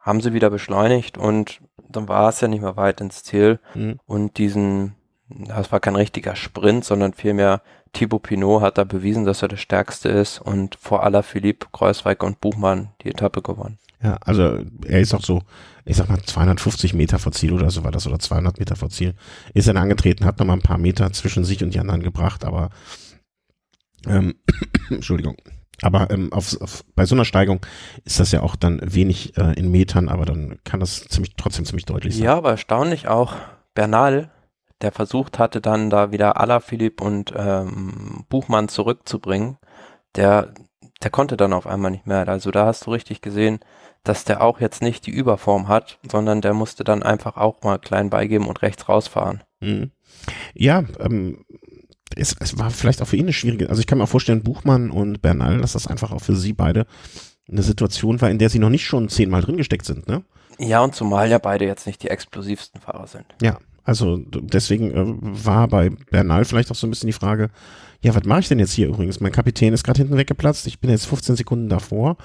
[0.00, 3.60] haben sie wieder beschleunigt und dann war es ja nicht mehr weit ins Ziel.
[3.74, 4.00] Mhm.
[4.04, 4.96] Und diesen,
[5.28, 9.56] das war kein richtiger Sprint, sondern vielmehr Thibaut Pinot hat da bewiesen, dass er der
[9.56, 13.78] Stärkste ist und vor aller Philipp, Kreuzweig und Buchmann die Etappe gewonnen.
[14.02, 15.42] Ja, also er ist auch so,
[15.84, 18.90] ich sag mal 250 Meter vor Ziel oder so war das oder 200 Meter vor
[18.90, 19.14] Ziel.
[19.54, 22.44] Ist dann angetreten, hat noch mal ein paar Meter zwischen sich und die anderen gebracht,
[22.44, 22.70] aber
[24.06, 24.34] ähm,
[24.90, 25.36] Entschuldigung,
[25.82, 27.64] aber ähm, auf, auf, bei so einer Steigung
[28.04, 31.64] ist das ja auch dann wenig äh, in Metern, aber dann kann das ziemlich, trotzdem
[31.64, 32.24] ziemlich deutlich sein.
[32.24, 33.34] Ja, aber erstaunlich auch
[33.74, 34.30] Bernal,
[34.80, 39.58] der versucht hatte, dann da wieder Alaphilipp und ähm, Buchmann zurückzubringen,
[40.14, 40.54] der,
[41.02, 42.28] der konnte dann auf einmal nicht mehr.
[42.28, 43.60] Also da hast du richtig gesehen,
[44.04, 47.78] dass der auch jetzt nicht die Überform hat, sondern der musste dann einfach auch mal
[47.78, 49.42] klein beigeben und rechts rausfahren.
[49.60, 49.90] Mhm.
[50.54, 51.44] Ja, ähm,
[52.16, 54.42] es, es, war vielleicht auch für ihn eine schwierige, also ich kann mir auch vorstellen,
[54.42, 56.86] Buchmann und Bernal, dass das einfach auch für sie beide
[57.48, 60.22] eine Situation war, in der sie noch nicht schon zehnmal drin gesteckt sind, ne?
[60.58, 63.24] Ja, und zumal ja beide jetzt nicht die explosivsten Fahrer sind.
[63.42, 67.50] Ja, also deswegen äh, war bei Bernal vielleicht auch so ein bisschen die Frage,
[68.02, 69.20] ja, was mache ich denn jetzt hier übrigens?
[69.20, 72.16] Mein Kapitän ist gerade hinten weggeplatzt, ich bin jetzt 15 Sekunden davor.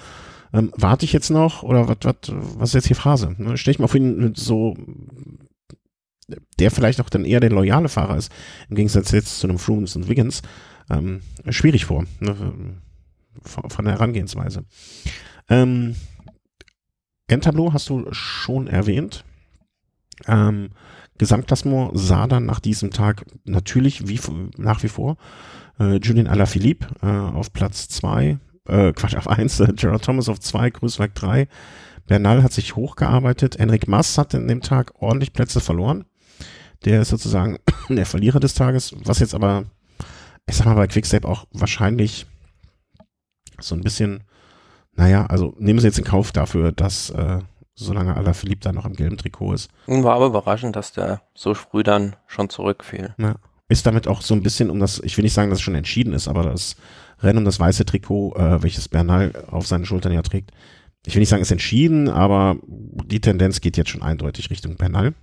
[0.51, 3.35] Ähm, warte ich jetzt noch oder was, was, was ist jetzt hier Phase?
[3.37, 3.57] Ne?
[3.57, 4.75] Stell ich mal vor ihn so,
[6.59, 8.31] der vielleicht auch dann eher der loyale Fahrer ist,
[8.69, 10.41] im Gegensatz jetzt zu einem Froome und Wiggins,
[10.89, 12.35] ähm, schwierig vor, ne?
[13.43, 14.65] von, der Herangehensweise.
[15.49, 15.95] Ähm,
[17.27, 19.23] Endtableau hast du schon erwähnt.
[20.27, 20.69] Ähm,
[21.17, 24.19] Gesamtklassement sah dann nach diesem Tag natürlich wie
[24.57, 25.17] nach wie vor
[25.79, 30.39] äh, Julian Alaphilippe äh, auf Platz zwei, äh, Quatsch, auf eins, äh, Gerard Thomas auf
[30.39, 31.47] zwei, Grüßwerk drei.
[32.07, 33.57] Bernal hat sich hochgearbeitet.
[33.57, 36.05] Enric Mas hat in dem Tag ordentlich Plätze verloren.
[36.85, 37.57] Der ist sozusagen
[37.89, 39.65] der Verlierer des Tages, was jetzt aber,
[40.47, 42.25] ich sag mal, bei Quickstep auch wahrscheinlich
[43.59, 44.23] so ein bisschen,
[44.93, 47.39] naja, also nehmen Sie jetzt in Kauf dafür, dass äh,
[47.75, 49.69] solange Alaphilippe da noch im gelben Trikot ist.
[49.87, 53.15] War aber überraschend, dass der so früh dann schon zurückfiel.
[53.17, 53.35] Ja.
[53.69, 55.75] Ist damit auch so ein bisschen um das, ich will nicht sagen, dass es schon
[55.75, 56.75] entschieden ist, aber das
[57.21, 60.51] Rennen um das weiße Trikot, äh, welches Bernal auf seinen Schultern ja trägt,
[61.05, 65.13] ich will nicht sagen, ist entschieden, aber die Tendenz geht jetzt schon eindeutig Richtung Bernal.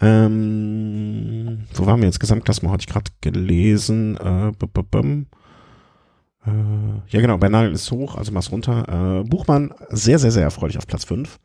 [0.00, 2.20] Ähm, wo waren wir jetzt?
[2.20, 4.16] Gesamtklassement hatte ich gerade gelesen.
[4.16, 5.26] Äh, b -b -b
[6.46, 6.50] äh,
[7.08, 9.20] ja, genau, Bernal ist hoch, also mach's runter.
[9.20, 11.38] Äh, Buchmann sehr, sehr, sehr erfreulich auf Platz 5.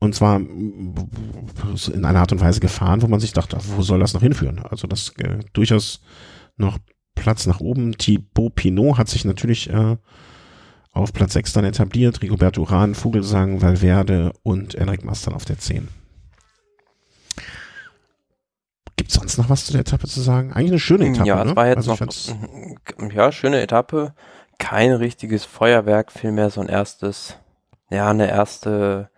[0.00, 4.14] Und zwar in einer Art und Weise gefahren, wo man sich dachte, wo soll das
[4.14, 4.58] noch hinführen?
[4.58, 6.00] Also das äh, durchaus
[6.56, 6.78] noch
[7.14, 7.96] Platz nach oben.
[7.96, 9.96] Thibaut Pinot hat sich natürlich äh,
[10.90, 12.20] auf Platz 6 dann etabliert.
[12.20, 15.86] Rigoberto Uran, Vogelsang, Valverde und Enric Mastern auf der 10.
[19.02, 20.52] Gibt es sonst noch was zu der Etappe zu sagen?
[20.52, 21.26] Eigentlich eine schöne Etappe.
[21.26, 21.56] Ja, es ne?
[21.56, 22.34] war jetzt also
[23.00, 24.14] noch, ja, schöne Etappe.
[24.58, 27.34] Kein richtiges Feuerwerk, vielmehr so ein erstes,
[27.90, 29.10] ja, eine erste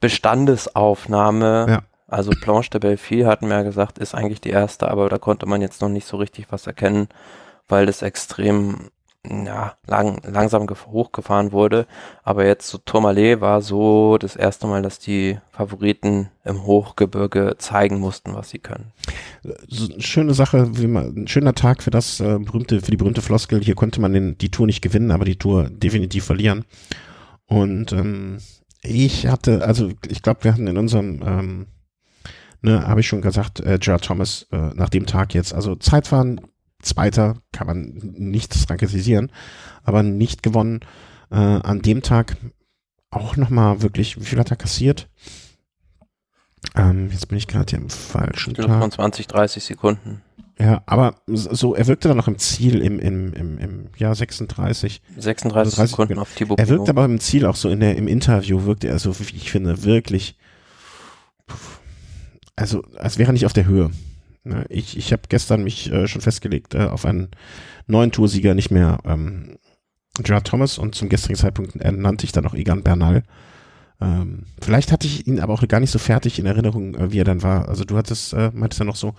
[0.00, 1.66] Bestandesaufnahme.
[1.68, 1.82] Ja.
[2.08, 5.44] Also Planche de Belleville hatten wir ja gesagt, ist eigentlich die erste, aber da konnte
[5.44, 7.08] man jetzt noch nicht so richtig was erkennen,
[7.68, 8.88] weil das extrem
[9.28, 11.86] ja, lang, langsam hochgefahren wurde.
[12.22, 18.00] Aber jetzt so Tourmalet war so das erste Mal, dass die Favoriten im Hochgebirge zeigen
[18.00, 18.92] mussten, was sie können.
[19.98, 23.62] Schöne Sache, wie man, ein schöner Tag für das äh, berühmte, für die berühmte Floskel.
[23.62, 26.64] Hier konnte man den, die Tour nicht gewinnen, aber die Tour definitiv verlieren.
[27.46, 28.38] Und ähm,
[28.82, 31.66] ich hatte, also ich glaube, wir hatten in unserem ähm,
[32.62, 36.40] ne, habe ich schon gesagt, äh, Gerard Thomas äh, nach dem Tag jetzt, also Zeitfahren
[36.82, 39.32] Zweiter kann man nichts dran kritisieren,
[39.82, 40.80] aber nicht gewonnen.
[41.30, 42.36] Äh, an dem Tag
[43.10, 45.08] auch nochmal wirklich, wie viel hat er kassiert?
[46.74, 48.80] Ähm, jetzt bin ich gerade hier im falschen Tag.
[48.80, 50.22] Von 20, 30 Sekunden.
[50.58, 55.02] Ja, aber so, er wirkte dann noch im Ziel im, im, im, im Jahr 36.
[55.16, 58.06] 36 also Sekunden auf Thibaut Er wirkte aber im Ziel auch so in der, im
[58.06, 60.36] Interview wirkte er so, wie ich finde, wirklich,
[62.54, 63.90] also als wäre er nicht auf der Höhe.
[64.44, 67.28] Ne, ich, ich habe gestern mich äh, schon festgelegt äh, auf einen
[67.86, 69.56] neuen Toursieger, nicht mehr ähm,
[70.18, 73.22] Gerard Thomas und zum gestrigen Zeitpunkt nannte ich dann auch Egan Bernal.
[74.02, 77.20] Ähm, vielleicht hatte ich ihn aber auch gar nicht so fertig in Erinnerung, äh, wie
[77.20, 77.68] er dann war.
[77.68, 79.14] Also du hattest, äh, meintest ja noch so,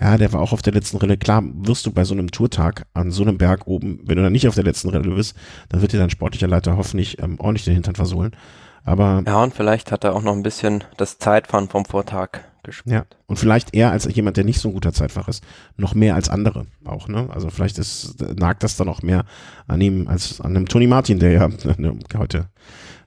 [0.00, 1.16] ja, der war auch auf der letzten Rille.
[1.16, 4.32] Klar, wirst du bei so einem Tourtag an so einem Berg oben, wenn du dann
[4.32, 5.36] nicht auf der letzten Rille bist,
[5.70, 8.36] dann wird dir dein sportlicher Leiter hoffentlich ähm, ordentlich den Hintern versohlen.
[8.84, 12.94] Aber ja, und vielleicht hat er auch noch ein bisschen das Zeitfahren vom Vortag gespielt.
[12.94, 15.44] Ja, und vielleicht eher als jemand, der nicht so ein guter Zeitfach ist,
[15.76, 17.28] noch mehr als andere auch, ne?
[17.30, 19.24] Also vielleicht ist, nagt das dann auch mehr
[19.66, 22.48] an ihm als an einem Tony Martin, der ja ne, heute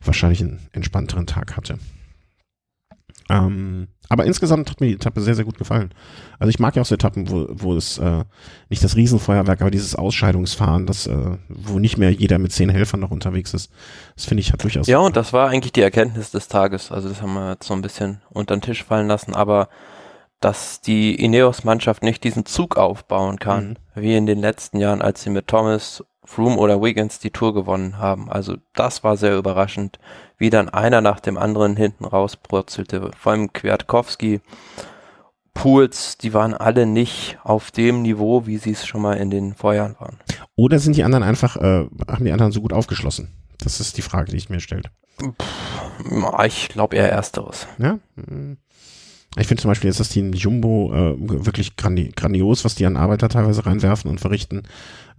[0.03, 1.77] wahrscheinlich einen entspannteren Tag hatte.
[3.29, 5.93] Ähm, aber insgesamt hat mir die Etappe sehr, sehr gut gefallen.
[6.37, 8.25] Also ich mag ja auch so Etappen, wo, wo es äh,
[8.67, 12.99] nicht das Riesenfeuerwerk, aber dieses Ausscheidungsfahren, das, äh, wo nicht mehr jeder mit zehn Helfern
[12.99, 13.71] noch unterwegs ist.
[14.17, 14.87] Das finde ich hat durchaus.
[14.87, 16.91] Ja, und das war eigentlich die Erkenntnis des Tages.
[16.91, 19.69] Also das haben wir jetzt so ein bisschen unter den Tisch fallen lassen, aber
[20.41, 24.01] dass die Ineos-Mannschaft nicht diesen Zug aufbauen kann, mhm.
[24.01, 27.97] wie in den letzten Jahren, als sie mit Thomas Froome oder Wiggins die Tour gewonnen
[27.97, 28.31] haben.
[28.31, 29.99] Also das war sehr überraschend,
[30.37, 33.11] wie dann einer nach dem anderen hinten rausbrutzelte.
[33.17, 34.41] Vor allem Kwiatkowski,
[35.53, 39.53] Pools, die waren alle nicht auf dem Niveau, wie sie es schon mal in den
[39.53, 40.17] Vorjahren waren.
[40.55, 43.29] Oder sind die anderen einfach, äh, haben die anderen so gut aufgeschlossen?
[43.59, 44.83] Das ist die Frage, die ich mir stelle.
[46.45, 47.67] Ich glaube eher ersteres.
[47.77, 47.99] Ja.
[49.37, 52.97] Ich finde zum Beispiel jetzt das Team Jumbo äh, wirklich grandi grandios, was die an
[52.97, 54.63] Arbeiter teilweise reinwerfen und verrichten.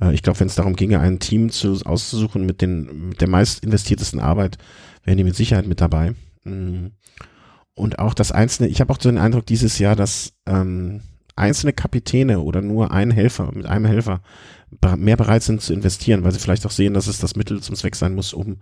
[0.03, 3.29] Äh, ich glaube, wenn es darum ginge, ein Team zu, auszusuchen mit, den, mit der
[3.29, 4.59] meist investiertesten Arbeit,
[5.05, 6.15] wären die mit Sicherheit mit dabei.
[6.45, 6.89] Mm.
[7.75, 11.01] Und auch das Einzelne, ich habe auch so den Eindruck dieses Jahr, dass ähm,
[11.35, 14.21] einzelne Kapitäne oder nur ein Helfer mit einem Helfer
[14.97, 17.77] mehr bereit sind zu investieren, weil sie vielleicht auch sehen, dass es das Mittel zum
[17.77, 18.59] Zweck sein muss, um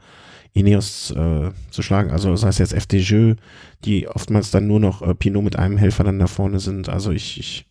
[0.53, 2.11] Ineos äh, zu schlagen.
[2.11, 3.35] Also das heißt jetzt FDJ,
[3.85, 6.89] die oftmals dann nur noch äh, Pinot mit einem Helfer dann da vorne sind.
[6.89, 7.67] Also ich, ich,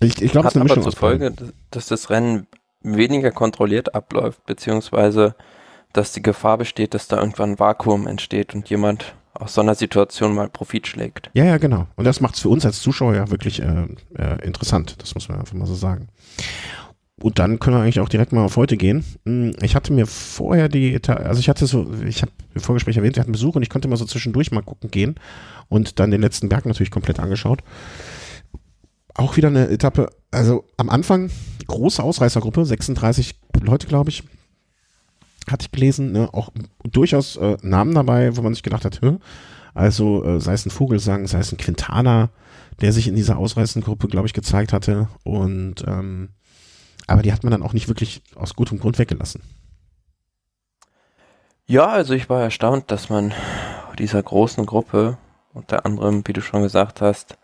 [0.00, 0.84] ich, ich glaube, es ist eine Mischung.
[0.84, 1.34] Hat aber zur Folge,
[1.70, 2.46] dass das Rennen
[2.82, 5.34] weniger kontrolliert abläuft, beziehungsweise
[5.92, 9.74] dass die Gefahr besteht, dass da irgendwann ein Vakuum entsteht und jemand aus so einer
[9.74, 11.30] Situation mal Profit schlägt.
[11.34, 11.86] Ja, ja, genau.
[11.96, 14.96] Und das macht es für uns als Zuschauer ja wirklich äh, äh, interessant.
[15.00, 16.08] Das muss man einfach mal so sagen.
[17.20, 19.04] Und dann können wir eigentlich auch direkt mal auf heute gehen.
[19.24, 23.16] Hm, ich hatte mir vorher die, also ich hatte so, ich habe im Vorgespräch erwähnt,
[23.16, 25.16] wir hatten Besuch und ich konnte mal so zwischendurch mal gucken gehen
[25.68, 27.62] und dann den letzten Berg natürlich komplett angeschaut.
[29.14, 31.30] Auch wieder eine Etappe, also am Anfang
[31.66, 34.24] große Ausreißergruppe, 36 Leute, glaube ich,
[35.50, 36.28] hatte ich gelesen, ne?
[36.32, 36.50] auch
[36.82, 39.18] durchaus äh, Namen dabei, wo man sich gedacht hat, Hö?
[39.74, 42.30] also äh, sei es ein Vogelsang, sei es ein Quintana,
[42.80, 46.30] der sich in dieser Ausreißergruppe, glaube ich, gezeigt hatte und ähm,
[47.06, 49.42] aber die hat man dann auch nicht wirklich aus gutem Grund weggelassen.
[51.66, 53.32] Ja, also ich war erstaunt, dass man
[53.98, 55.16] dieser großen Gruppe,
[55.54, 57.38] unter anderem, wie du schon gesagt hast,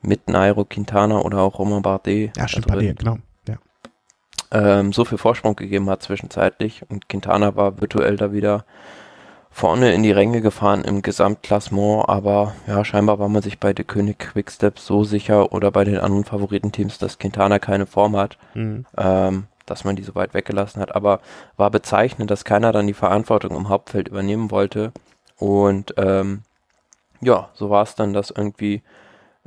[0.00, 2.36] mit Nairo Quintana oder auch Romain Bardet.
[2.36, 3.18] Ja, stimmt, Bardet, genau.
[3.48, 3.58] Ja.
[4.52, 8.64] Ähm, so viel Vorsprung gegeben hat zwischenzeitlich und Quintana war virtuell da wieder
[9.56, 13.86] vorne in die Ränge gefahren im Gesamtklassement, aber ja, scheinbar war man sich bei der
[13.86, 18.84] König Quickstep so sicher oder bei den anderen Favoritenteams, dass Quintana keine Form hat, mhm.
[18.98, 20.94] ähm, dass man die so weit weggelassen hat.
[20.94, 21.20] Aber
[21.56, 24.92] war bezeichnend, dass keiner dann die Verantwortung im Hauptfeld übernehmen wollte.
[25.38, 26.42] Und ähm,
[27.22, 28.82] ja, so war es dann, dass irgendwie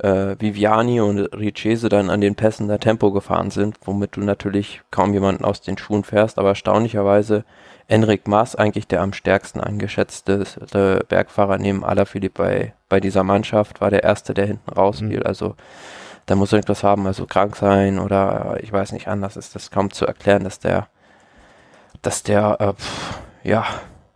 [0.02, 4.82] äh, Viviani und Richese dann an den Pässen der Tempo gefahren sind, womit du natürlich
[4.90, 7.44] kaum jemanden aus den Schuhen fährst, aber erstaunlicherweise
[7.88, 10.44] Enric Maas eigentlich der am stärksten eingeschätzte
[11.08, 15.20] Bergfahrer neben Alaphilippe bei, bei dieser Mannschaft, war der Erste, der hinten rausfiel.
[15.20, 15.26] Mhm.
[15.26, 15.56] Also
[16.26, 19.90] da muss irgendwas haben, also krank sein oder ich weiß nicht, anders ist das kaum
[19.90, 20.86] zu erklären, dass der,
[22.02, 23.66] dass der, äh, pff, ja,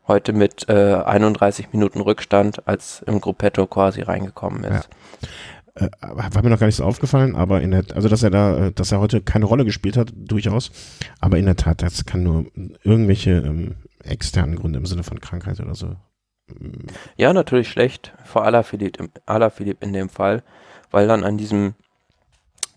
[0.07, 4.89] heute mit äh, 31 Minuten Rückstand als im Gruppetto quasi reingekommen ist.
[4.91, 5.29] Ja.
[5.77, 8.71] Äh, war mir noch gar nicht so aufgefallen, aber in der, also dass er da,
[8.71, 10.71] dass er heute keine Rolle gespielt hat, durchaus.
[11.21, 12.47] Aber in der Tat, das kann nur
[12.85, 15.97] irgendwelche ähm, externen Gründe im Sinne von Krankheit oder so.
[16.47, 16.87] Mm.
[17.17, 20.45] Ja, natürlich schlecht, vor Alaphilippe, Alaphilippe in dem Fall,
[20.93, 21.75] weil dann an diesem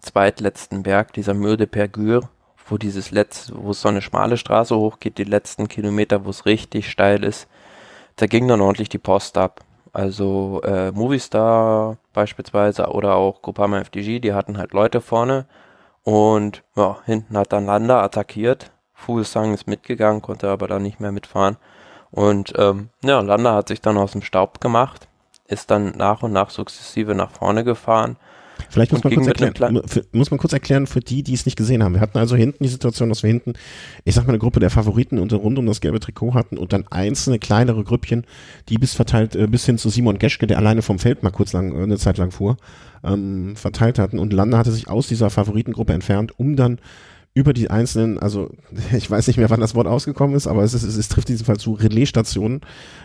[0.01, 2.29] zweitletzten Berg, dieser Mur de Pergure,
[2.67, 6.45] wo dieses letzte, wo es so eine schmale Straße hochgeht, die letzten Kilometer, wo es
[6.45, 7.47] richtig steil ist,
[8.15, 9.63] da ging dann ordentlich die Post ab.
[9.97, 15.47] Also äh, Movistar beispielsweise oder auch Groupama FDG, die hatten halt Leute vorne
[16.03, 18.69] und ja, hinten hat dann Landa attackiert.
[18.93, 21.57] Fuglsang ist mitgegangen, konnte aber dann nicht mehr mitfahren.
[22.11, 25.07] Und ähm, ja, Landa hat sich dann aus dem Staub gemacht,
[25.47, 28.17] ist dann nach und nach sukzessive nach vorne gefahren
[28.69, 31.57] Vielleicht muss man, kurz erklären, für, muss man kurz erklären für die, die es nicht
[31.57, 31.93] gesehen haben.
[31.93, 33.53] Wir hatten also hinten die Situation, dass wir hinten,
[34.03, 36.73] ich sag mal, eine Gruppe der Favoriten und rund um das gelbe Trikot hatten und
[36.73, 38.25] dann einzelne kleinere Grüppchen,
[38.69, 41.53] die bis verteilt, äh, bis hin zu Simon Geschke, der alleine vom Feld mal kurz
[41.53, 42.57] lang, äh, eine Zeit lang fuhr,
[43.03, 44.19] ähm, verteilt hatten.
[44.19, 46.79] Und Lande hatte sich aus dieser Favoritengruppe entfernt, um dann
[47.37, 48.49] über die einzelnen, also
[48.91, 51.29] ich weiß nicht mehr, wann das Wort ausgekommen ist, aber es, ist, es, es trifft
[51.29, 52.61] in diesem Fall zu Relaisstationen,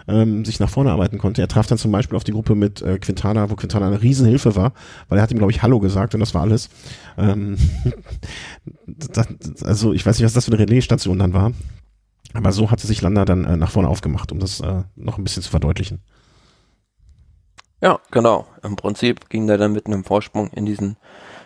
[0.08, 1.42] ähm, sich nach vorne arbeiten konnte.
[1.42, 4.56] Er traf dann zum Beispiel auf die Gruppe mit äh, Quintana, wo Quintana eine Riesenhilfe
[4.56, 4.72] war,
[5.08, 6.70] weil er hat ihm, glaube ich, Hallo gesagt und das war alles.
[7.18, 7.58] Ähm,
[8.86, 9.28] das,
[9.62, 11.52] also ich weiß nicht, was das für eine Relaisstation dann war,
[12.32, 15.24] aber so hatte sich Landa dann äh, nach vorne aufgemacht, um das äh, noch ein
[15.24, 16.00] bisschen zu verdeutlichen.
[17.82, 18.46] Ja, genau.
[18.62, 20.96] Im Prinzip ging er dann mit einem Vorsprung in diesen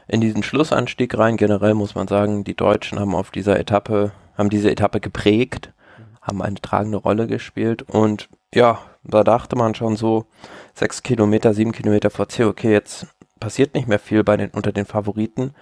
[0.08, 1.36] in diesen Schlussanstieg rein.
[1.36, 5.72] Generell muss man sagen, die Deutschen haben auf dieser Etappe, haben diese Etappe geprägt,
[6.20, 10.26] haben eine tragende Rolle gespielt und ja, da dachte man schon so
[10.74, 13.06] sechs Kilometer, sieben Kilometer vor Ziel, okay, jetzt
[13.40, 15.54] passiert nicht mehr viel bei den, unter den Favoriten.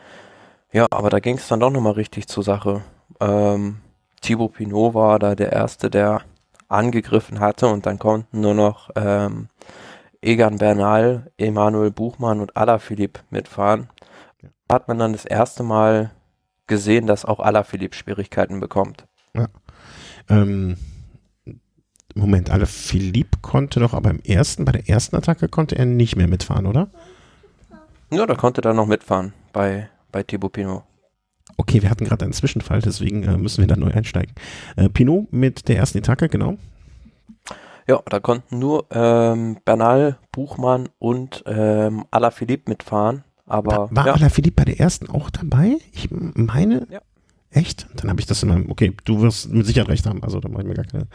[0.72, 2.82] Ja, aber da ging es dann doch nochmal richtig zur Sache.
[3.20, 3.76] Ähm,
[4.20, 6.22] Thibaut Pinot war da der Erste, der
[6.68, 9.48] angegriffen hatte und dann konnten nur noch ähm,
[10.22, 13.88] Egan Bernal, Emanuel Buchmann und Alaphilippe mitfahren
[14.70, 16.10] hat man dann das erste Mal
[16.66, 19.06] gesehen, dass auch Alaphilippe Schwierigkeiten bekommt.
[19.34, 19.48] Ja.
[20.28, 20.76] Ähm,
[22.14, 26.28] Moment, Alaphilippe konnte doch aber im ersten, bei der ersten Attacke konnte er nicht mehr
[26.28, 26.88] mitfahren, oder?
[28.10, 30.84] Ja, da konnte er noch mitfahren bei, bei Thibaut Pinot.
[31.56, 34.34] Okay, wir hatten gerade einen Zwischenfall, deswegen äh, müssen wir da neu einsteigen.
[34.76, 36.56] Äh, Pinot mit der ersten Attacke, genau.
[37.86, 43.24] Ja, da konnten nur ähm, Bernal, Buchmann und ähm, Alaphilippe mitfahren.
[43.46, 44.14] Aber war ja.
[44.14, 45.76] Alaphilippe bei der ersten auch dabei?
[45.92, 47.00] Ich meine, Ja.
[47.50, 47.86] echt?
[47.96, 50.48] Dann habe ich das in meinem, okay, du wirst mit Sicherheit recht haben, also da
[50.48, 51.06] mache ich mir gar keine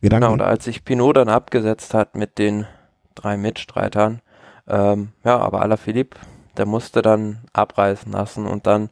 [0.00, 0.22] Gedanken.
[0.24, 2.66] Genau, und als sich Pinot dann abgesetzt hat mit den
[3.14, 4.20] drei Mitstreitern,
[4.66, 6.18] ähm, ja, aber Alaphilippe,
[6.56, 8.90] der musste dann abreißen lassen und dann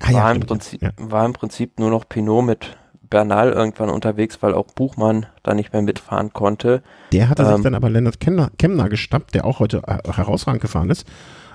[0.00, 0.90] Ah, ja, war, im Prinzip, ja.
[0.98, 2.76] war im Prinzip nur noch Pinot mit
[3.08, 6.82] Bernal irgendwann unterwegs, weil auch Buchmann da nicht mehr mitfahren konnte.
[7.12, 10.60] Der hatte Ähm, sich dann aber Lennart Kemner, Kemner geschnappt, der auch heute äh, herausragend
[10.60, 11.06] gefahren ist.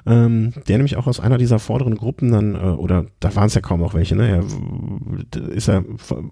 [0.05, 3.53] Ähm, der nämlich auch aus einer dieser vorderen Gruppen dann, äh, oder da waren es
[3.53, 4.27] ja kaum noch welche, ne?
[4.29, 5.83] Er ist er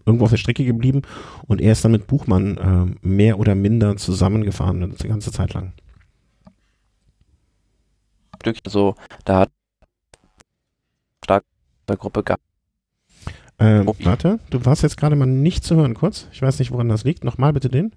[0.05, 1.03] irgendwo auf der Strecke geblieben
[1.47, 5.73] und er ist dann mit Buchmann äh, mehr oder minder zusammengefahren, eine ganze Zeit lang.
[8.41, 9.51] Stück so, da hat
[11.23, 11.43] stark
[11.87, 12.43] der Gruppe gehabt.
[13.59, 13.95] Ähm, Oh.
[14.03, 16.27] warte, du warst jetzt gerade mal nicht zu hören, kurz.
[16.31, 17.25] Ich weiß nicht, woran das liegt.
[17.25, 17.91] Nochmal bitte den.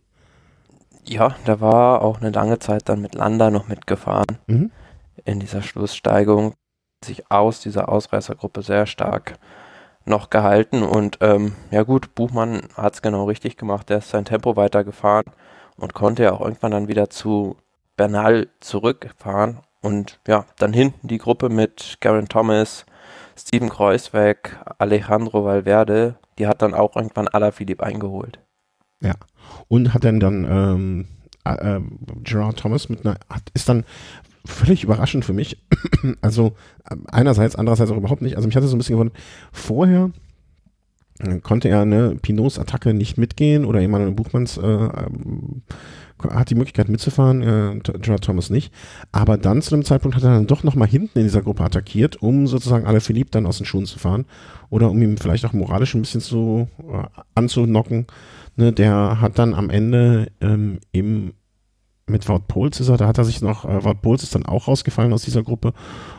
[1.05, 4.71] Ja, da war auch eine lange Zeit dann mit Landa noch mitgefahren Mhm.
[5.25, 6.55] In dieser Schlusssteigung,
[7.05, 9.39] sich aus dieser Ausreißergruppe sehr stark
[10.05, 10.83] noch gehalten.
[10.83, 15.25] Und ähm, ja gut, Buchmann hat es genau richtig gemacht, der ist sein Tempo weitergefahren
[15.77, 17.57] und konnte ja auch irgendwann dann wieder zu
[17.97, 19.61] Bernal zurückfahren.
[19.81, 22.87] Und ja, dann hinten die Gruppe mit Garen Thomas,
[23.37, 28.39] Steven Kreuzweg, Alejandro Valverde, die hat dann auch irgendwann Alaphilippe eingeholt.
[29.69, 31.09] Und hat dann dann ähm,
[31.45, 31.81] äh, äh,
[32.23, 33.85] Gerard Thomas mit einer, hat, ist dann
[34.45, 35.59] völlig überraschend für mich.
[36.21, 36.53] also
[36.89, 38.37] äh, einerseits, andererseits auch überhaupt nicht.
[38.37, 39.17] Also mich hatte so ein bisschen gewundert,
[39.53, 40.11] vorher
[41.21, 45.63] äh, konnte er eine Pinots Attacke nicht mitgehen oder Emanuel Buchmanns äh, ähm,
[46.31, 48.73] hat die Möglichkeit mitzufahren, äh, Gerard Thomas nicht.
[49.11, 52.23] Aber dann zu dem Zeitpunkt hat er dann doch nochmal hinten in dieser Gruppe attackiert,
[52.23, 54.25] um sozusagen alle Philippe dann aus den Schuhen zu fahren
[54.71, 58.07] oder um ihm vielleicht auch moralisch ein bisschen zu äh, anzunocken.
[58.57, 61.33] Ne, der hat dann am Ende ähm, im
[62.07, 64.45] mit Wout Poels ist er, da hat er sich noch, äh, Wout Poels ist dann
[64.47, 65.73] auch rausgefallen aus dieser Gruppe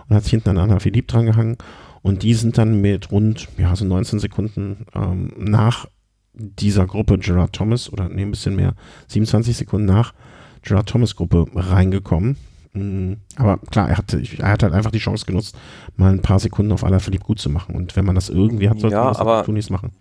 [0.07, 1.57] und hat sich hinten an Anna Philipp drangehangen
[2.01, 5.85] und die sind dann mit rund, ja, so 19 Sekunden ähm, nach
[6.33, 8.73] dieser Gruppe Gerard Thomas oder nee, ein bisschen mehr,
[9.07, 10.13] 27 Sekunden nach
[10.63, 12.37] Gerard Thomas Gruppe reingekommen.
[12.73, 15.55] Mm, Aber klar, er hatte, er hat halt einfach die Chance genutzt,
[15.95, 17.75] mal ein paar Sekunden auf Alaphilippe gut zu machen.
[17.75, 19.91] Und wenn man das irgendwie hat, sollte Ja, man das aber- tunlichst machen.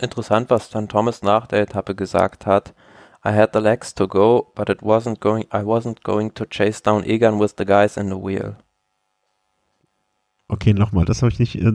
[0.00, 2.74] interessant, was dann Thomas nach der Etappe gesagt hat.
[3.24, 5.44] I had the legs to go, but it wasn't going.
[5.52, 8.56] I wasn't going to chase down Egan with the guys in the wheel.
[10.48, 11.54] Okay, nochmal, das habe ich nicht.
[11.56, 11.72] Äh,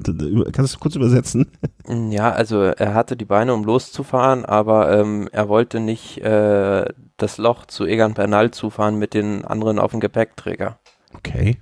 [0.52, 1.48] kannst du kurz übersetzen?
[1.88, 6.86] Mm, Ja, also er hatte die Beine, um loszufahren, aber ähm, er wollte nicht äh,
[7.18, 10.80] das Loch zu Egan Bernal zufahren mit den anderen auf dem Gepäckträger.
[11.14, 11.58] Okay.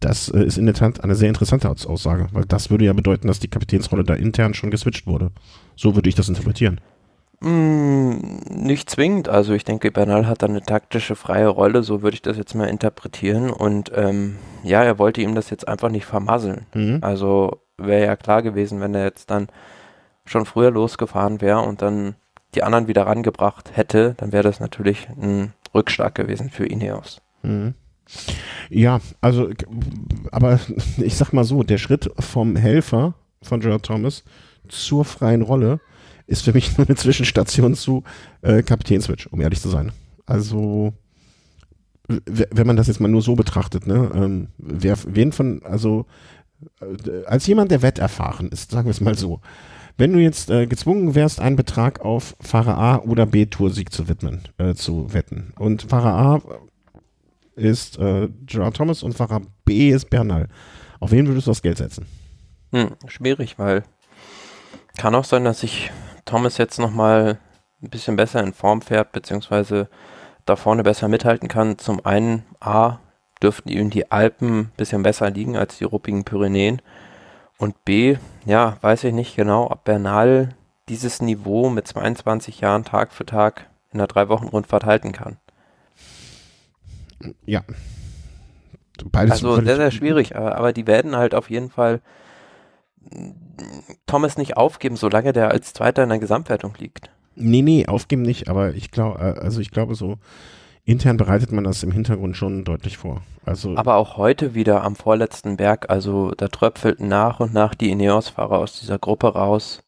[0.00, 2.92] Das äh, ist in der Tat eine sehr interessante Aus Aussage, weil das würde ja
[2.92, 5.30] bedeuten, dass die Kapitänsrolle da intern schon geswitcht wurde.
[5.76, 6.80] So würde ich das interpretieren.
[7.40, 8.16] Mm,
[8.48, 9.28] nicht zwingend.
[9.28, 12.54] Also ich denke, Bernal hat da eine taktische freie Rolle, so würde ich das jetzt
[12.54, 13.50] mal interpretieren.
[13.50, 16.66] Und ähm, ja, er wollte ihm das jetzt einfach nicht vermasseln.
[16.74, 16.98] Mhm.
[17.02, 19.48] Also wäre ja klar gewesen, wenn er jetzt dann
[20.24, 22.16] schon früher losgefahren wäre und dann
[22.54, 27.20] die anderen wieder rangebracht hätte, dann wäre das natürlich ein Rückschlag gewesen für Ineos.
[27.42, 27.74] Mhm.
[28.70, 29.50] Ja, also,
[30.30, 30.60] aber
[30.98, 34.24] ich sag mal so, der Schritt vom Helfer von Gerard Thomas
[34.68, 35.80] zur freien Rolle
[36.26, 38.04] ist für mich nur eine Zwischenstation zu
[38.42, 39.92] äh, Kapitänswitch, um ehrlich zu sein.
[40.26, 40.92] Also,
[42.06, 46.06] wenn man das jetzt mal nur so betrachtet, ne, ähm, wer, wen von, also,
[46.80, 49.40] äh, als jemand, der wetterfahren ist, sagen wir es mal so,
[49.98, 54.08] wenn du jetzt äh, gezwungen wärst, einen Betrag auf Fahrer A oder B Toursieg zu
[54.08, 56.42] widmen, äh, zu wetten und Fahrer A
[57.54, 60.48] ist äh, Gerard Thomas und Fahrer B ist Bernal.
[61.00, 62.06] Auf wen würdest du das Geld setzen?
[62.72, 63.84] Hm, schwierig, weil
[64.98, 65.90] kann auch sein, dass sich
[66.26, 67.38] Thomas jetzt nochmal
[67.82, 69.88] ein bisschen besser in Form fährt, beziehungsweise
[70.44, 71.78] da vorne besser mithalten kann.
[71.78, 72.98] Zum einen, A,
[73.42, 76.82] dürften ihm die Alpen ein bisschen besser liegen als die ruppigen Pyrenäen.
[77.58, 80.50] Und B, ja, weiß ich nicht genau, ob Bernal
[80.88, 85.38] dieses Niveau mit 22 Jahren Tag für Tag in einer Drei-Wochen-Rundfahrt halten kann.
[87.44, 87.62] Ja.
[89.10, 92.00] Beides Also sehr, sehr schwierig, aber, aber die werden halt auf jeden Fall
[94.06, 97.10] Thomas nicht aufgeben, solange der als Zweiter in der Gesamtwertung liegt.
[97.34, 100.16] Nee, nee, aufgeben nicht, aber ich glaube, also ich glaube so,
[100.84, 103.22] intern bereitet man das im Hintergrund schon deutlich vor.
[103.44, 107.90] Also, Aber auch heute wieder am vorletzten Berg, also da tröpfelten nach und nach die
[107.90, 109.82] Ineos-Fahrer aus dieser Gruppe raus,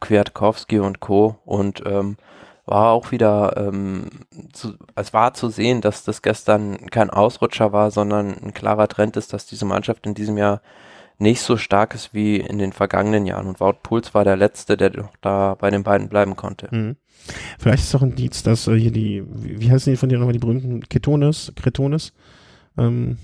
[0.00, 1.36] Kwiatkowski und Co.
[1.44, 2.16] Und ähm,
[2.64, 4.08] war auch wieder, ähm,
[4.52, 9.16] zu, es war zu sehen, dass das gestern kein Ausrutscher war, sondern ein klarer Trend
[9.16, 10.62] ist, dass diese Mannschaft in diesem Jahr
[11.20, 13.46] nicht so stark ist wie in den vergangenen Jahren.
[13.46, 16.68] Und Wout Puls war der Letzte, der doch da bei den beiden bleiben konnte.
[16.70, 16.96] Mhm.
[17.58, 20.08] Vielleicht ist es auch ein Dienst, dass äh, hier die, wie, wie heißen die von
[20.08, 22.12] dir nochmal, die berühmten Ketones, Kretones,
[22.78, 23.18] ähm,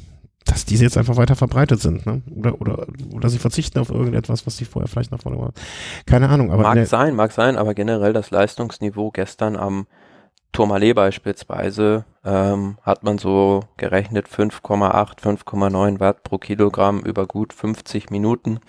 [0.44, 2.22] dass diese jetzt einfach weiter verbreitet sind, ne?
[2.36, 5.52] Oder, oder, oder sie verzichten auf irgendetwas, was sie vorher vielleicht nach vorne waren.
[6.04, 6.62] Keine Ahnung, aber.
[6.62, 9.86] Mag sein, mag sein, aber generell das Leistungsniveau gestern am
[10.56, 18.08] Tourmalet beispielsweise ähm, hat man so gerechnet 5,8, 5,9 Watt pro Kilogramm über gut 50
[18.08, 18.60] Minuten.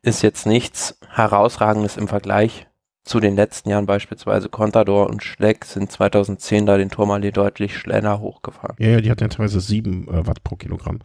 [0.00, 2.66] Ist jetzt nichts herausragendes im Vergleich
[3.04, 8.20] zu den letzten Jahren beispielsweise Contador und Schleck sind 2010 da den Tourmalet deutlich schneller
[8.20, 8.76] hochgefahren.
[8.78, 11.00] Ja, ja, die hatten ja teilweise 7 äh, Watt pro Kilogramm.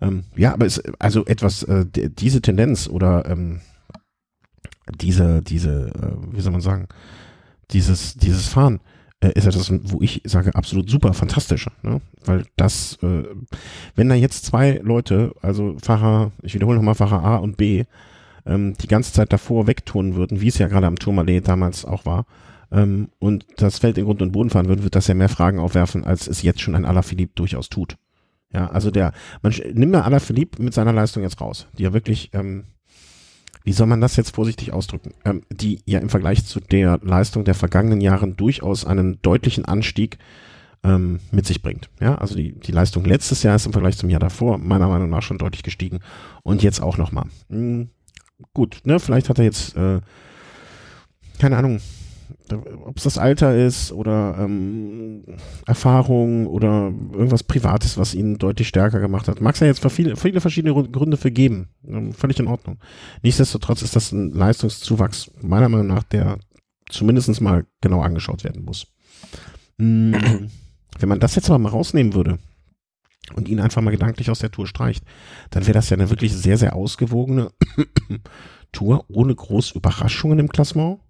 [0.00, 3.60] Ähm, ja, aber es, also etwas, äh, diese Tendenz oder ähm,
[4.90, 6.88] diese, diese, äh, wie soll man sagen,
[7.70, 8.80] dieses, dieses Fahren
[9.28, 11.68] ist etwas, wo ich sage, absolut super, fantastisch.
[11.82, 12.00] Ne?
[12.24, 13.24] Weil das, äh,
[13.94, 17.84] wenn da jetzt zwei Leute, also Fahrer, ich wiederhole nochmal Fahrer A und B,
[18.46, 22.04] ähm, die ganze Zeit davor wegtun würden, wie es ja gerade am Tourmalet damals auch
[22.06, 22.26] war,
[22.72, 25.58] ähm, und das Feld in Grund und Boden fahren würde, wird das ja mehr Fragen
[25.58, 27.96] aufwerfen, als es jetzt schon ein Alaphilippe durchaus tut.
[28.52, 29.12] Ja, also der,
[29.42, 32.64] man nimmt mal Alaphilippe mit seiner Leistung jetzt raus, die ja wirklich, ähm,
[33.64, 37.44] wie soll man das jetzt vorsichtig ausdrücken, ähm, die ja im Vergleich zu der Leistung
[37.44, 40.18] der vergangenen Jahren durchaus einen deutlichen Anstieg
[40.84, 41.88] ähm, mit sich bringt.
[41.98, 45.08] Ja, also die, die Leistung letztes Jahr ist im Vergleich zum Jahr davor meiner Meinung
[45.08, 46.00] nach schon deutlich gestiegen
[46.42, 47.24] und jetzt auch nochmal.
[47.48, 47.88] Hm,
[48.52, 50.00] gut, ne, vielleicht hat er jetzt, äh,
[51.38, 51.80] keine Ahnung,
[52.52, 55.24] ob es das Alter ist oder ähm,
[55.66, 59.40] Erfahrung oder irgendwas Privates, was ihn deutlich stärker gemacht hat.
[59.40, 61.68] Mag es ja jetzt viele, viele verschiedene Gründe für geben.
[61.88, 62.78] Ähm, völlig in Ordnung.
[63.22, 66.38] Nichtsdestotrotz ist das ein Leistungszuwachs, meiner Meinung nach, der
[66.90, 68.86] zumindest mal genau angeschaut werden muss.
[69.78, 70.50] Mhm.
[70.98, 72.38] Wenn man das jetzt aber mal rausnehmen würde,
[73.34, 75.04] und ihn einfach mal gedanklich aus der Tour streicht,
[75.50, 77.52] dann wäre das ja eine wirklich sehr, sehr ausgewogene
[78.72, 81.00] Tour ohne große Überraschungen im Klassement.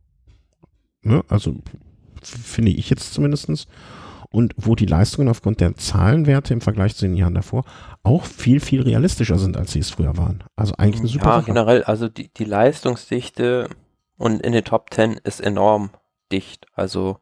[1.05, 1.22] Ne?
[1.28, 1.57] Also
[2.22, 3.66] finde ich jetzt zumindestens
[4.30, 7.64] Und wo die Leistungen aufgrund der Zahlenwerte im Vergleich zu den Jahren davor
[8.02, 10.44] auch viel, viel realistischer sind, als sie es früher waren.
[10.57, 11.46] Also eigentlich eine super Ja, Sache.
[11.46, 13.68] generell, also die, die Leistungsdichte
[14.16, 15.90] und in den Top Ten ist enorm
[16.32, 16.66] dicht.
[16.74, 17.18] Also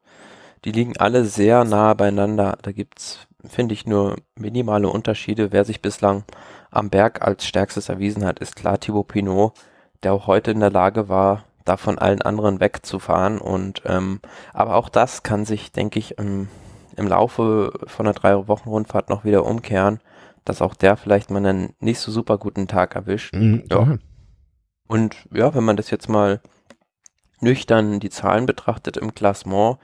[0.64, 2.58] die liegen alle sehr nah beieinander.
[2.62, 5.52] Da gibt's finde ich, nur minimale Unterschiede.
[5.52, 6.24] Wer sich bislang
[6.70, 9.54] am Berg als stärkstes erwiesen hat, ist klar Thibaut Pinot,
[10.02, 13.38] der auch heute in der Lage war, da von allen anderen wegzufahren.
[13.38, 14.20] Und ähm,
[14.52, 16.48] aber auch das kann sich, denke ich, im,
[16.96, 20.00] im Laufe von einer drei Wochen Rundfahrt noch wieder umkehren,
[20.44, 23.34] dass auch der vielleicht mal einen nicht so super guten Tag erwischt.
[23.34, 23.98] Mhm, ja.
[24.88, 26.40] Und ja, wenn man das jetzt mal
[27.40, 29.78] nüchtern die Zahlen betrachtet im Klassement,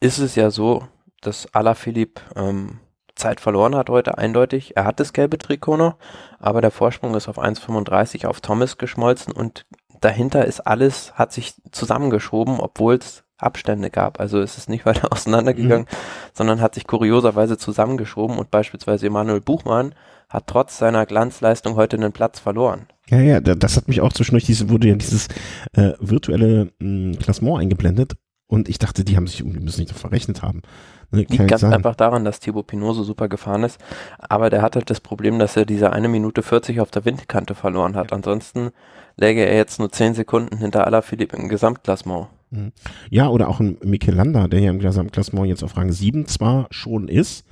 [0.00, 0.86] ist es ja so,
[1.20, 2.80] dass Alaphilippe ähm,
[3.14, 4.76] Zeit verloren hat heute eindeutig.
[4.76, 5.96] Er hat das gelbe Trikot noch,
[6.38, 9.66] aber der Vorsprung ist auf 1,35 auf Thomas geschmolzen und
[10.04, 14.20] dahinter ist alles, hat sich zusammengeschoben, obwohl es Abstände gab.
[14.20, 15.96] Also es ist nicht weiter auseinandergegangen, mhm.
[16.32, 19.94] sondern hat sich kurioserweise zusammengeschoben und beispielsweise Emanuel Buchmann
[20.28, 22.86] hat trotz seiner Glanzleistung heute einen Platz verloren.
[23.08, 25.28] Ja, ja, das hat mich auch zwischendurch, diese, wurde ja dieses
[25.74, 28.14] äh, virtuelle mh, hm, Klassement eingeblendet
[28.46, 30.62] und ich dachte, die haben sich, die müssen sich doch verrechnet haben.
[31.10, 31.74] Ne, Liegt ganz sagen.
[31.74, 33.78] einfach daran, dass Thibaut Pinot so super gefahren ist.
[34.18, 37.54] Aber der hat halt das Problem, dass er diese eine Minute 40 auf der Windkante
[37.54, 38.10] verloren hat.
[38.10, 38.16] Ja.
[38.16, 38.70] Ansonsten
[39.16, 42.28] läge er jetzt nur 10 Sekunden hinter Alaphilippe im Gesamtklassement.
[42.50, 42.72] Mhm.
[43.10, 46.66] Ja, oder auch ein Mikel Landa, der ja im Gesamtklassement jetzt auf Rang 7 zwar
[46.70, 47.44] schon ist,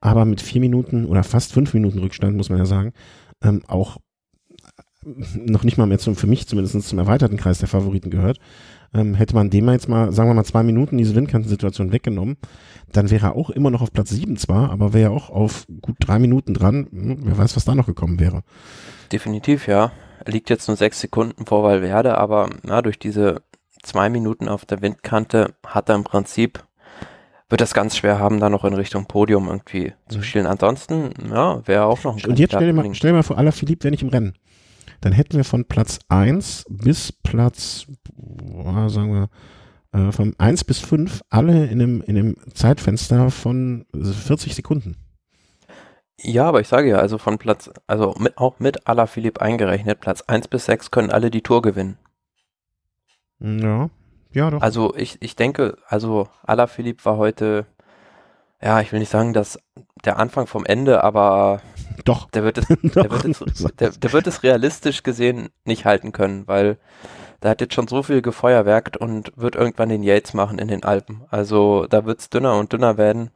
[0.00, 2.92] aber mit vier Minuten oder fast fünf Minuten Rückstand, muss man ja sagen,
[3.42, 3.98] ähm, auch
[5.34, 8.38] noch nicht mal mehr zum, für mich zumindest zum erweiterten Kreis der Favoriten gehört.
[8.94, 12.36] Ähm, hätte man dem jetzt mal, sagen wir mal, zwei Minuten diese Windkantensituation weggenommen,
[12.92, 15.96] dann wäre er auch immer noch auf Platz sieben zwar, aber wäre auch auf gut
[15.98, 16.86] drei Minuten dran.
[16.90, 18.42] Hm, wer weiß, was da noch gekommen wäre.
[19.10, 19.92] Definitiv, ja.
[20.24, 23.42] Er liegt jetzt nur sechs Sekunden vor Valverde, aber na, durch diese
[23.82, 26.64] zwei Minuten auf der Windkante hat er im Prinzip
[27.48, 30.22] wird das ganz schwer haben, da noch in Richtung Podium irgendwie zu mhm.
[30.22, 30.46] schielen.
[30.46, 33.36] Ansonsten, ja, wäre auch noch ein Und jetzt stell dir mal, stell dir mal vor,
[33.36, 34.34] aller Philipp wäre nicht im Rennen
[35.02, 39.28] dann hätten wir von Platz 1 bis Platz, boah, sagen wir,
[39.92, 44.96] äh, von 1 bis 5 alle in einem, in einem Zeitfenster von 40 Sekunden.
[46.22, 50.22] Ja, aber ich sage ja, also von Platz, also mit, auch mit Alaphilippe eingerechnet, Platz
[50.22, 51.98] 1 bis 6 können alle die Tour gewinnen.
[53.40, 53.90] Ja,
[54.32, 54.62] ja doch.
[54.62, 57.66] Also ich, ich denke, also Alaphilippe war heute,
[58.62, 59.58] ja, ich will nicht sagen, dass
[60.04, 61.60] der Anfang vom Ende, aber
[62.04, 62.30] doch.
[62.30, 66.46] Der wird es, der, wird es, der, der wird es realistisch gesehen nicht halten können,
[66.46, 66.78] weil
[67.40, 70.84] da hat jetzt schon so viel gefeuerwerkt und wird irgendwann den Yates machen in den
[70.84, 71.22] Alpen.
[71.28, 73.32] Also da wird es dünner und dünner werden.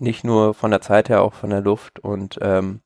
[0.00, 1.98] Nicht nur von der Zeit her, auch von der Luft.
[1.98, 2.80] Und ähm,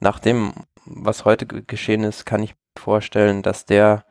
[0.00, 0.52] nach dem
[0.84, 4.04] was heute geschehen ist, kann ich mir vorstellen, dass der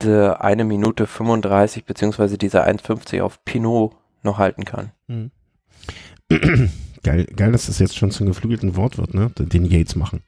[0.00, 4.92] diese eine Minute 35 beziehungsweise diese 1,50 auf Pinot noch halten kann.
[5.06, 5.30] Mhm.
[7.04, 9.30] Geil, geil, dass das jetzt schon zum geflügelten Wort wird, ne?
[9.38, 10.24] Den Yates machen.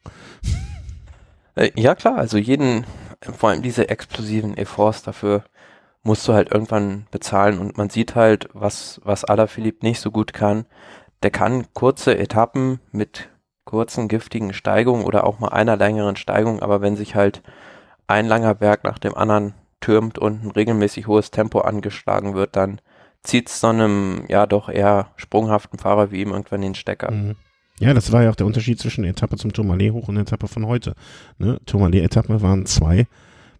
[1.57, 2.87] Äh, ja, klar, also jeden,
[3.21, 5.45] vor allem diese explosiven Efforts dafür
[6.03, 10.33] musst du halt irgendwann bezahlen und man sieht halt, was, was Alaphilippe nicht so gut
[10.33, 10.65] kann.
[11.23, 13.29] Der kann kurze Etappen mit
[13.65, 17.43] kurzen, giftigen Steigungen oder auch mal einer längeren Steigung, aber wenn sich halt
[18.07, 22.81] ein langer Berg nach dem anderen türmt und ein regelmäßig hohes Tempo angeschlagen wird, dann
[23.23, 27.11] zieht es so einem ja doch eher sprunghaften Fahrer wie ihm irgendwann den Stecker.
[27.11, 27.37] Mhm.
[27.79, 30.23] Ja, das war ja auch der Unterschied zwischen der Etappe zum Tourmalet hoch und der
[30.23, 30.95] Etappe von heute.
[31.39, 31.59] Ne?
[31.65, 33.07] Tourmalet-Etappe waren zwei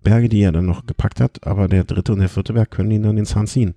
[0.03, 2.91] Berge, die er dann noch gepackt hat, aber der dritte und der vierte Berg können
[2.91, 3.75] ihn dann den Zahn ziehen.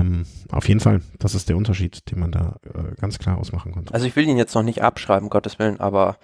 [0.00, 3.72] Ähm, auf jeden Fall, das ist der Unterschied, den man da äh, ganz klar ausmachen
[3.72, 3.94] konnte.
[3.94, 6.16] Also ich will ihn jetzt noch nicht abschreiben, Gottes Willen, aber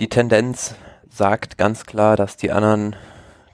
[0.00, 0.74] die Tendenz
[1.08, 2.96] sagt ganz klar, dass die anderen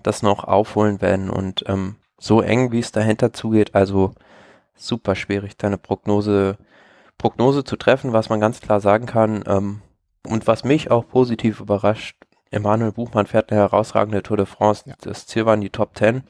[0.02, 4.14] das noch aufholen werden und ähm, so eng, wie es dahinter zugeht, also
[4.74, 6.58] super schwierig, deine Prognose,
[7.18, 9.44] Prognose zu treffen, was man ganz klar sagen kann.
[9.46, 9.82] Ähm,
[10.26, 12.16] und was mich auch positiv überrascht,
[12.50, 14.84] Emanuel Buchmann fährt eine herausragende Tour de France.
[14.86, 14.94] Ja.
[15.00, 16.22] Das Ziel waren die Top 10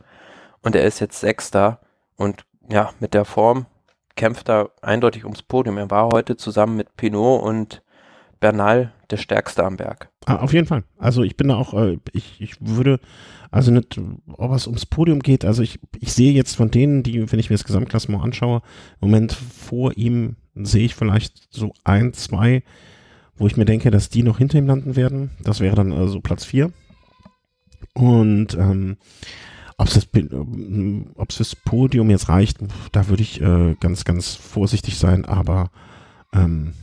[0.63, 1.81] und er ist jetzt Sechster
[2.17, 3.67] und ja, mit der Form
[4.17, 5.79] kämpft er eindeutig ums Podium.
[5.79, 7.83] Er war heute zusammen mit Pinot und
[8.41, 10.11] Bernal der Stärkste am Berg.
[10.27, 10.85] Ah, auf jeden Fall.
[10.99, 13.01] Also ich bin da auch, äh, ich, ich würde,
[13.51, 17.31] also nicht, ob es ums Podium geht, also ich, ich sehe jetzt von denen, die,
[17.31, 18.63] wenn ich mir das Gesamtklassement anschaue,
[19.01, 22.63] im Moment vor ihm sehe ich vielleicht so ein, zwei,
[23.37, 25.31] wo ich mir denke, dass die noch hinter ihm landen werden.
[25.43, 26.73] Das wäre dann also Platz vier.
[27.95, 28.97] Und ähm,
[29.77, 30.09] ob es das,
[31.37, 32.59] fürs Podium jetzt reicht,
[32.93, 35.71] da würde ich äh, ganz, ganz vorsichtig sein, aber
[36.33, 36.75] ähm,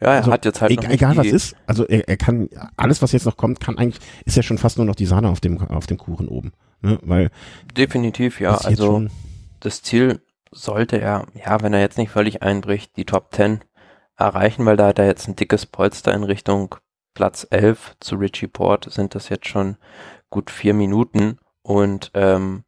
[0.00, 3.02] ja, er also, hat jetzt halt egal, egal was ist, also er, er kann alles,
[3.02, 5.40] was jetzt noch kommt, kann eigentlich ist ja schon fast nur noch die Sahne auf
[5.40, 6.98] dem auf dem Kuchen oben, ne?
[7.02, 7.30] Weil
[7.76, 9.06] definitiv ja, also
[9.60, 10.20] das Ziel
[10.50, 13.60] sollte er, ja, wenn er jetzt nicht völlig einbricht, die Top 10
[14.16, 16.74] erreichen, weil da hat er jetzt ein dickes Polster in Richtung
[17.14, 19.76] Platz 11 zu Richie Port, sind das jetzt schon
[20.30, 22.62] gut vier Minuten und ähm,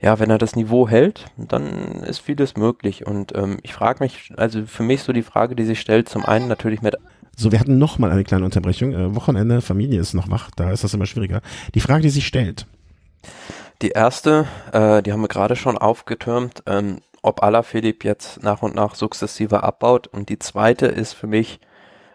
[0.00, 3.06] ja, wenn er das Niveau hält, dann ist vieles möglich.
[3.06, 6.26] Und ähm, ich frage mich, also für mich so die Frage, die sich stellt, zum
[6.26, 6.94] einen natürlich mit.
[7.34, 8.92] So, wir hatten noch mal eine kleine Unterbrechung.
[8.92, 11.40] Äh, Wochenende, Familie ist noch wach, da ist das immer schwieriger.
[11.74, 12.66] Die Frage, die sich stellt.
[13.80, 18.74] Die erste, äh, die haben wir gerade schon aufgetürmt, ähm, ob Alaphilippe jetzt nach und
[18.74, 20.06] nach sukzessive abbaut.
[20.06, 21.60] Und die zweite ist für mich,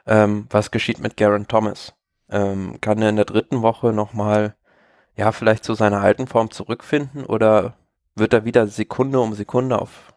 [0.05, 1.93] ähm, was geschieht mit Garen Thomas?
[2.29, 4.55] Ähm, kann er in der dritten Woche nochmal
[5.15, 7.75] ja, vielleicht zu seiner alten Form zurückfinden oder
[8.15, 10.13] wird er wieder Sekunde um Sekunde auf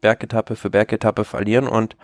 [0.00, 1.96] Bergetappe für Bergetappe verlieren und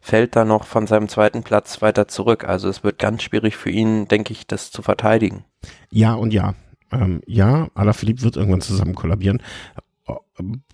[0.00, 2.44] fällt dann noch von seinem zweiten Platz weiter zurück.
[2.44, 5.44] Also es wird ganz schwierig für ihn, denke ich, das zu verteidigen.
[5.90, 6.54] Ja und ja.
[6.92, 9.42] Ähm, ja, Alaphilippe wird irgendwann zusammen kollabieren.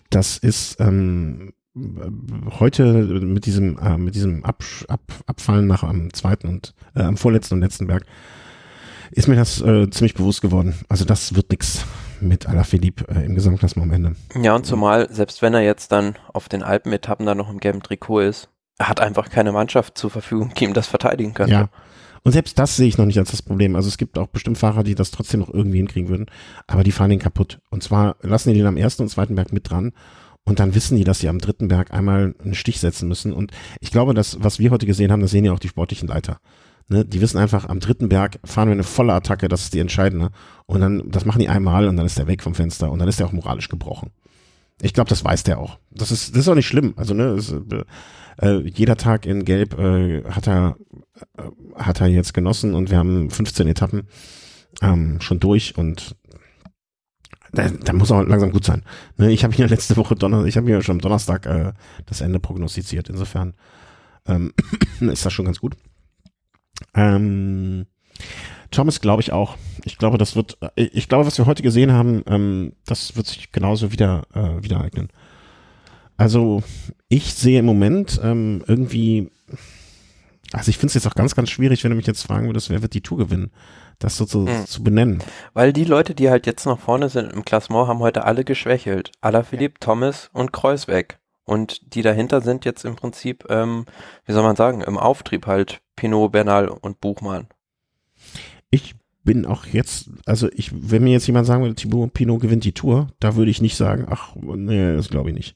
[0.09, 6.47] Das ist ähm, heute mit diesem, äh, mit diesem Ab, Ab, Abfallen nach am zweiten
[6.47, 8.05] und äh, am vorletzten und letzten Berg
[9.11, 10.75] ist mir das äh, ziemlich bewusst geworden.
[10.89, 11.85] Also das wird nichts
[12.19, 14.15] mit Alaphilippe äh, im Gesamtklassement am Ende.
[14.41, 17.81] Ja, und zumal, selbst wenn er jetzt dann auf den Alpenetappen dann noch im gelben
[17.81, 21.53] Trikot ist, er hat einfach keine Mannschaft zur Verfügung, die ihm das verteidigen könnte.
[21.53, 21.69] Ja.
[22.23, 23.75] Und selbst das sehe ich noch nicht als das Problem.
[23.75, 26.27] Also es gibt auch bestimmt Fahrer, die das trotzdem noch irgendwie hinkriegen würden,
[26.67, 27.59] aber die fahren ihn kaputt.
[27.69, 29.91] Und zwar lassen die den am ersten und zweiten Berg mit dran
[30.45, 33.33] und dann wissen die, dass sie am dritten Berg einmal einen Stich setzen müssen.
[33.33, 33.51] Und
[33.81, 36.39] ich glaube, dass, was wir heute gesehen haben, das sehen ja auch die sportlichen Leiter.
[36.89, 39.79] Ne, die wissen einfach, am dritten Berg fahren wir eine volle Attacke, das ist die
[39.79, 40.29] entscheidende.
[40.65, 43.07] Und dann, das machen die einmal und dann ist der weg vom Fenster und dann
[43.07, 44.11] ist der auch moralisch gebrochen.
[44.81, 45.79] Ich glaube, das weiß der auch.
[45.91, 46.93] Das ist, das ist auch nicht schlimm.
[46.97, 47.55] Also, ne, ist,
[48.41, 50.77] äh, jeder Tag in Gelb äh, hat er,
[51.37, 51.43] äh,
[51.75, 54.07] hat er jetzt genossen und wir haben 15 Etappen
[54.81, 56.15] ähm, schon durch und
[57.53, 58.83] da, da muss auch langsam gut sein.
[59.17, 61.73] Ne, ich habe hier letzte Woche Donner, ich habe hier schon am Donnerstag äh,
[62.07, 63.09] das Ende prognostiziert.
[63.09, 63.53] Insofern
[64.25, 64.53] ähm,
[64.99, 65.77] ist das schon ganz gut.
[66.93, 67.85] Ähm,
[68.71, 69.57] Thomas glaube ich auch.
[69.85, 73.27] Ich glaube, das wird, äh, ich glaube, was wir heute gesehen haben, ähm, das wird
[73.27, 75.09] sich genauso wieder, äh, wieder eignen.
[76.17, 76.63] Also,
[77.09, 79.31] ich sehe im Moment ähm, irgendwie,
[80.51, 82.69] also ich finde es jetzt auch ganz, ganz schwierig, wenn du mich jetzt fragen würdest,
[82.69, 83.51] wer wird die Tour gewinnen,
[83.99, 84.65] das so zu, mhm.
[84.65, 85.23] zu benennen.
[85.53, 89.11] Weil die Leute, die halt jetzt noch vorne sind im Klassement, haben heute alle geschwächelt.
[89.21, 91.19] Alaphilippe, Thomas und Kreuz weg.
[91.45, 93.85] Und die dahinter sind jetzt im Prinzip, ähm,
[94.25, 97.47] wie soll man sagen, im Auftrieb halt Pinot, Bernal und Buchmann.
[98.69, 102.65] Ich bin auch jetzt, also ich, wenn mir jetzt jemand sagen würde, Thibaut Pinot gewinnt
[102.65, 105.55] die Tour, da würde ich nicht sagen, ach, nee, das glaube ich nicht.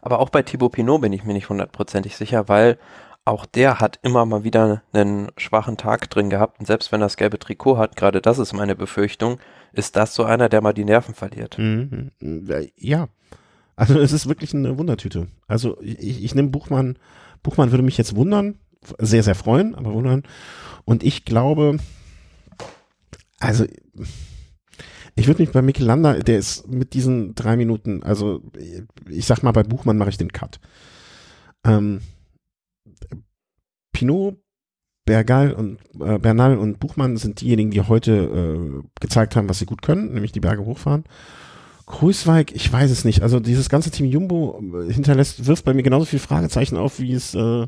[0.00, 2.78] Aber auch bei Thibaut Pinot bin ich mir nicht hundertprozentig sicher, weil
[3.24, 6.58] auch der hat immer mal wieder einen schwachen Tag drin gehabt.
[6.58, 9.38] Und selbst wenn er das gelbe Trikot hat, gerade das ist meine Befürchtung,
[9.72, 11.56] ist das so einer, der mal die Nerven verliert.
[11.58, 12.10] Mhm.
[12.76, 13.08] Ja,
[13.76, 15.28] also es ist wirklich eine Wundertüte.
[15.46, 16.98] Also ich, ich nehme Buchmann,
[17.42, 18.58] Buchmann würde mich jetzt wundern,
[18.98, 20.22] sehr, sehr freuen, aber wundern.
[20.84, 21.78] Und ich glaube,
[23.38, 23.64] also
[25.14, 28.42] ich würde mich bei Mikkel Lander, der ist mit diesen drei Minuten, also
[29.08, 30.58] ich sag mal, bei Buchmann mache ich den Cut.
[31.64, 32.00] Ähm,
[33.92, 34.38] Pinot,
[35.04, 39.66] Bergal und äh, Bernal und Buchmann sind diejenigen, die heute äh, gezeigt haben, was sie
[39.66, 41.04] gut können, nämlich die Berge hochfahren.
[41.86, 43.22] Grusweig, ich weiß es nicht.
[43.22, 47.12] Also dieses ganze Team Jumbo äh, hinterlässt, wirft bei mir genauso viele Fragezeichen auf, wie
[47.12, 47.66] es äh,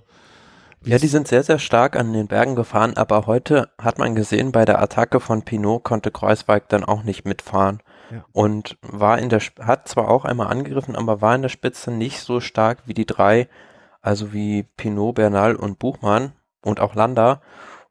[0.85, 4.53] ja, die sind sehr, sehr stark an den Bergen gefahren, aber heute hat man gesehen,
[4.53, 7.83] bei der Attacke von Pinot konnte Kreuzweig dann auch nicht mitfahren.
[8.11, 8.25] Ja.
[8.33, 12.21] Und war in der, hat zwar auch einmal angegriffen, aber war in der Spitze nicht
[12.21, 13.49] so stark wie die drei,
[14.03, 16.33] also wie Pinot, Bernal und Buchmann
[16.63, 17.41] und auch Landa.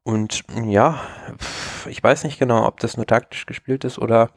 [0.06, 1.00] Und ja,
[1.88, 4.30] ich weiß nicht genau, ob das nur taktisch gespielt ist oder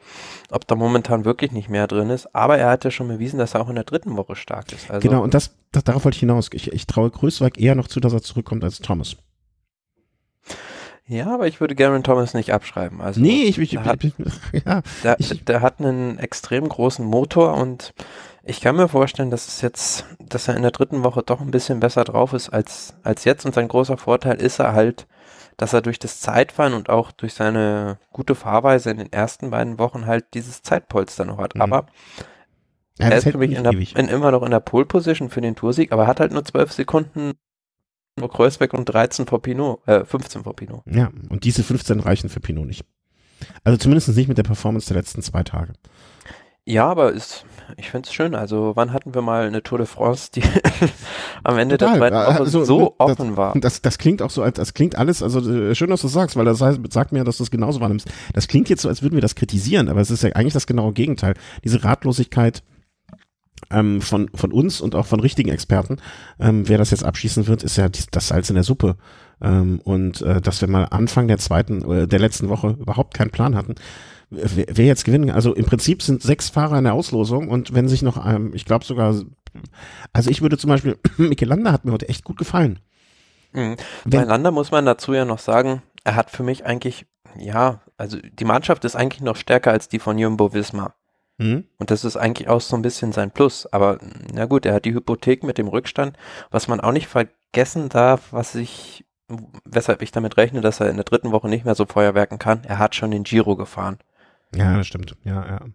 [0.50, 2.34] ob da momentan wirklich nicht mehr drin ist.
[2.34, 4.90] Aber er hat ja schon bewiesen, dass er auch in der dritten Woche stark ist.
[4.90, 6.50] Also genau, und das, das darauf wollte ich hinaus.
[6.54, 9.18] Ich, ich traue Größweig eher noch zu, dass er zurückkommt als Thomas.
[11.06, 13.02] Ja, aber ich würde Garen Thomas nicht abschreiben.
[13.02, 14.14] Also nee, ich, ich, der, hat, ich,
[14.66, 17.94] ja, der, ich, der hat einen extrem großen Motor und
[18.44, 21.52] ich kann mir vorstellen, dass es jetzt, dass er in der dritten Woche doch ein
[21.52, 25.08] bisschen besser drauf ist als, als jetzt und sein großer Vorteil ist er halt,
[25.58, 29.80] dass er durch das Zeitfahren und auch durch seine gute Fahrweise in den ersten beiden
[29.80, 31.56] Wochen halt dieses Zeitpolster noch hat.
[31.56, 31.62] Mhm.
[31.62, 31.88] Aber
[33.00, 35.42] ja, er ist für mich in der, in, immer noch in der Pole Position für
[35.42, 37.34] den Toursieg, aber hat halt nur zwölf Sekunden
[38.20, 40.82] nur Kreuzberg und 13 vor Pinot, äh, 15 vor Pinot.
[40.88, 42.84] Ja, und diese 15 reichen für Pinot nicht.
[43.64, 45.74] Also zumindest nicht mit der Performance der letzten zwei Tage.
[46.68, 47.46] Ja, aber ist,
[47.78, 48.36] ich finde es schön.
[48.36, 50.44] Also, wann hatten wir mal eine Tour de France, die
[51.46, 51.94] am Ende Total.
[51.94, 53.54] der zweiten Woche also, so das, offen war?
[53.58, 56.36] Das, das klingt auch so, als das klingt alles, also äh, schön, dass du sagst,
[56.36, 58.10] weil das heißt, sagt mir, dass du es genauso wahrnimmst.
[58.34, 60.68] Das klingt jetzt so, als würden wir das kritisieren, aber es ist ja eigentlich das
[60.68, 61.36] genaue Gegenteil.
[61.64, 62.64] Diese Ratlosigkeit,
[63.72, 65.98] ähm, von, von uns und auch von richtigen Experten,
[66.40, 68.98] ähm, wer das jetzt abschießen wird, ist ja das Salz in der Suppe.
[69.42, 73.32] Ähm, und äh, dass wir mal Anfang der zweiten, äh, der letzten Woche überhaupt keinen
[73.32, 73.76] Plan hatten,
[74.30, 78.02] wer, jetzt gewinnen, also im Prinzip sind sechs Fahrer in der Auslosung und wenn sich
[78.02, 79.16] noch, ähm, ich glaube sogar,
[80.14, 82.80] also ich würde zum Beispiel, Michelanda hat mir heute echt gut gefallen.
[83.54, 83.78] Mhm.
[84.06, 87.06] Bei Landa muss man dazu ja noch sagen, er hat für mich eigentlich,
[87.38, 90.96] ja, also die Mannschaft ist eigentlich noch stärker als die von Jumbo Wismar.
[91.38, 91.66] Mhm.
[91.78, 93.68] Und das ist eigentlich auch so ein bisschen sein Plus.
[93.72, 94.00] Aber
[94.34, 96.18] na gut, er hat die Hypothek mit dem Rückstand.
[96.50, 99.06] Was man auch nicht vergessen darf, was ich,
[99.66, 102.64] weshalb ich damit rechne, dass er in der dritten Woche nicht mehr so Feuerwerken kann,
[102.64, 104.00] er hat schon den Giro gefahren.
[104.56, 105.16] Ja, das stimmt.
[105.24, 105.66] Ja, ja.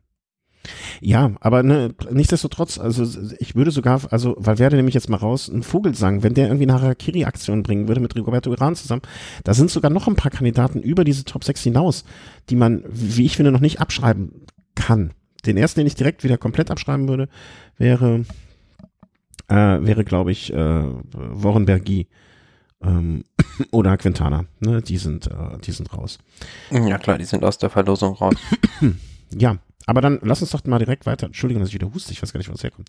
[1.00, 3.04] Ja, aber ne, nichtsdestotrotz, also
[3.40, 6.68] ich würde sogar, also Valverde nehme ich jetzt mal raus, einen Vogelsang, wenn der irgendwie
[6.68, 9.02] eine Harakiri-Aktion bringen würde mit Rigoberto Uran zusammen,
[9.42, 12.04] da sind sogar noch ein paar Kandidaten über diese Top 6 hinaus,
[12.48, 15.12] die man, wie ich finde, noch nicht abschreiben kann.
[15.44, 17.28] Den ersten, den ich direkt wieder komplett abschreiben würde,
[17.76, 18.24] wäre,
[19.48, 20.56] äh, wäre glaube ich, äh,
[21.12, 22.06] Warren Bergi
[22.82, 23.24] ähm,
[23.70, 24.44] oder Quintana.
[24.60, 24.82] Ne?
[24.82, 26.18] Die sind, äh, die sind raus.
[26.70, 28.34] Ja klar, die sind aus der Verlosung raus.
[29.34, 31.26] ja, aber dann lass uns doch mal direkt weiter.
[31.26, 32.88] Entschuldigung, dass ich wieder huste, ich weiß gar nicht, wo es herkommt.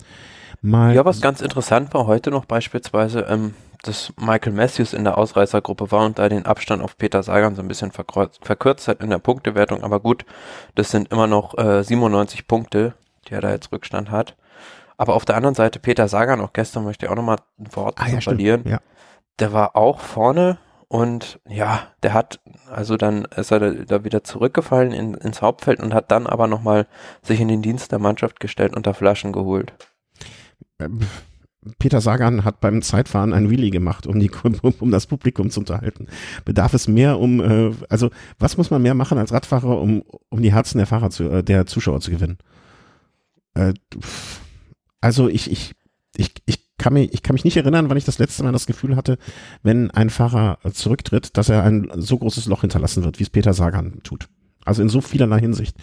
[0.61, 5.17] Mal ja, was ganz interessant war heute noch beispielsweise, ähm, dass Michael Matthews in der
[5.17, 9.09] Ausreißergruppe war und da den Abstand auf Peter Sagan so ein bisschen verkürzt hat in
[9.09, 9.83] der Punktewertung.
[9.83, 10.25] Aber gut,
[10.75, 12.93] das sind immer noch äh, 97 Punkte,
[13.27, 14.37] die er da jetzt Rückstand hat.
[14.95, 17.99] Aber auf der anderen Seite Peter Sagan, auch gestern möchte ich auch nochmal ein Wort
[17.99, 18.61] ah, ja, verlieren.
[18.65, 18.79] Ja
[19.39, 20.57] der war auch vorne
[20.87, 25.93] und ja, der hat, also dann ist er da, wieder zurückgefallen in, ins Hauptfeld und
[25.93, 26.87] hat dann aber nochmal
[27.23, 29.73] sich in den Dienst der Mannschaft gestellt und da Flaschen geholt.
[30.79, 30.99] Ähm,
[31.79, 34.29] Peter Sagan hat beim Zeitfahren ein Wheelie gemacht, um, die,
[34.79, 36.07] um, das Publikum zu unterhalten.
[36.45, 40.41] Bedarf es mehr, um, äh, also was muss man mehr machen als Radfahrer, um, um
[40.41, 42.37] die Herzen der Fahrer zu, äh, der Zuschauer zu gewinnen?
[43.55, 43.73] Äh,
[45.01, 45.73] also ich, ich,
[46.15, 48.67] ich, ich kann mich, ich kann mich nicht erinnern, wann ich das letzte Mal das
[48.67, 49.17] Gefühl hatte,
[49.63, 53.53] wenn ein Fahrer zurücktritt, dass er ein so großes Loch hinterlassen wird, wie es Peter
[53.53, 54.27] Sagan tut.
[54.65, 55.77] Also in so vielerlei Hinsicht.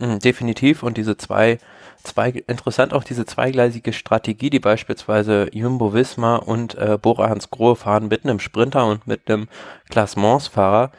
[0.00, 0.82] Mhm, definitiv.
[0.82, 1.58] Und diese zwei,
[2.02, 7.76] zwei, interessant auch diese zweigleisige Strategie, die beispielsweise Jumbo Wismar und äh, Bora Hans Grohe
[7.76, 9.46] fahren mit einem Sprinter und mit einem
[9.90, 10.90] Klassementsfahrer,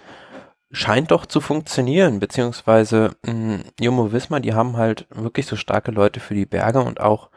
[0.72, 6.22] scheint doch zu funktionieren, beziehungsweise mh, Jumbo Wismar, die haben halt wirklich so starke Leute
[6.22, 7.30] für die Berge und auch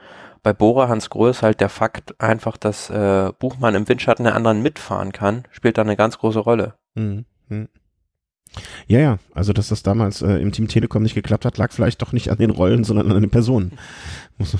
[0.43, 4.35] bei Bora Hans Grohe ist halt der Fakt einfach, dass äh, Buchmann im Windschatten der
[4.35, 6.75] anderen mitfahren kann, spielt da eine ganz große Rolle.
[6.95, 7.25] Mhm.
[8.87, 12.03] Ja, ja, also dass das damals äh, im Team Telekom nicht geklappt hat, lag vielleicht
[12.03, 13.79] doch nicht an den Rollen, sondern an den Personen.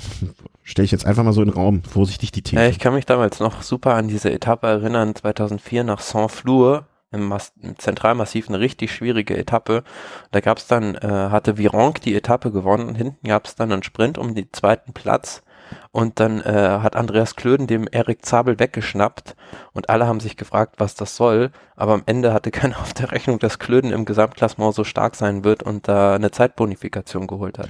[0.63, 2.61] Stelle ich jetzt einfach mal so in den Raum, vorsichtig die These.
[2.61, 7.31] Ja, ich kann mich damals noch super an diese Etappe erinnern, 2004 nach Saint-Flour im,
[7.61, 9.83] im Zentralmassiv eine richtig schwierige Etappe.
[10.31, 13.83] Da gab es dann, äh, hatte Vironk die Etappe gewonnen, hinten gab es dann einen
[13.83, 15.43] Sprint um den zweiten Platz
[15.91, 19.35] und dann äh, hat Andreas Klöden dem Erik Zabel weggeschnappt
[19.73, 21.51] und alle haben sich gefragt, was das soll.
[21.75, 25.43] Aber am Ende hatte keiner auf der Rechnung, dass Klöden im Gesamtklassement so stark sein
[25.43, 27.69] wird und da eine Zeitbonifikation geholt hat.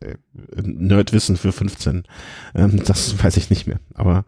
[0.00, 0.14] Äh,
[0.62, 2.04] Nerdwissen für 15.
[2.54, 3.78] Ähm, das weiß ich nicht mehr.
[3.94, 4.24] Aber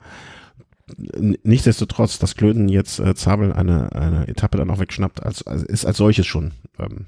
[0.97, 5.97] nichtsdestotrotz, dass Klöden jetzt äh, Zabel eine, eine Etappe dann auch wegschnappt, als, ist als
[5.97, 7.07] solches schon ähm,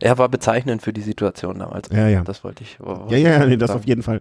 [0.00, 1.88] er war bezeichnend für die Situation damals.
[1.90, 2.22] Ja, ja.
[2.22, 2.78] Das wollte ich.
[2.80, 4.20] Wollte ja, ja, nee, das auf jeden Fall.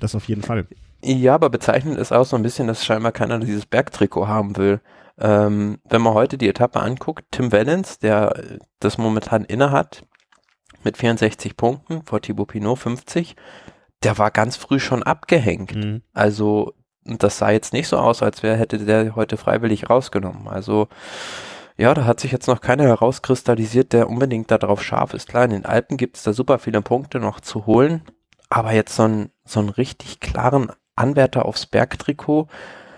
[0.00, 0.66] Das auf jeden Fall.
[1.02, 4.80] Ja, aber bezeichnend ist auch so ein bisschen, dass scheinbar keiner dieses Bergtrikot haben will.
[5.18, 8.34] Ähm, wenn man heute die Etappe anguckt, Tim Wellens, der
[8.80, 10.04] das momentan innehat,
[10.82, 13.36] mit 64 Punkten, vor Thibaut Pinot 50,
[14.02, 15.74] der war ganz früh schon abgehängt.
[15.74, 16.02] Mhm.
[16.12, 16.74] Also,
[17.04, 20.48] das sah jetzt nicht so aus, als wäre, hätte der heute freiwillig rausgenommen.
[20.48, 20.88] Also,
[21.76, 25.28] ja, da hat sich jetzt noch keiner herauskristallisiert, der unbedingt darauf scharf ist.
[25.28, 28.02] Klar, in den Alpen gibt es da super viele Punkte noch zu holen,
[28.48, 32.48] aber jetzt so einen, so einen richtig klaren Anwärter aufs Bergtrikot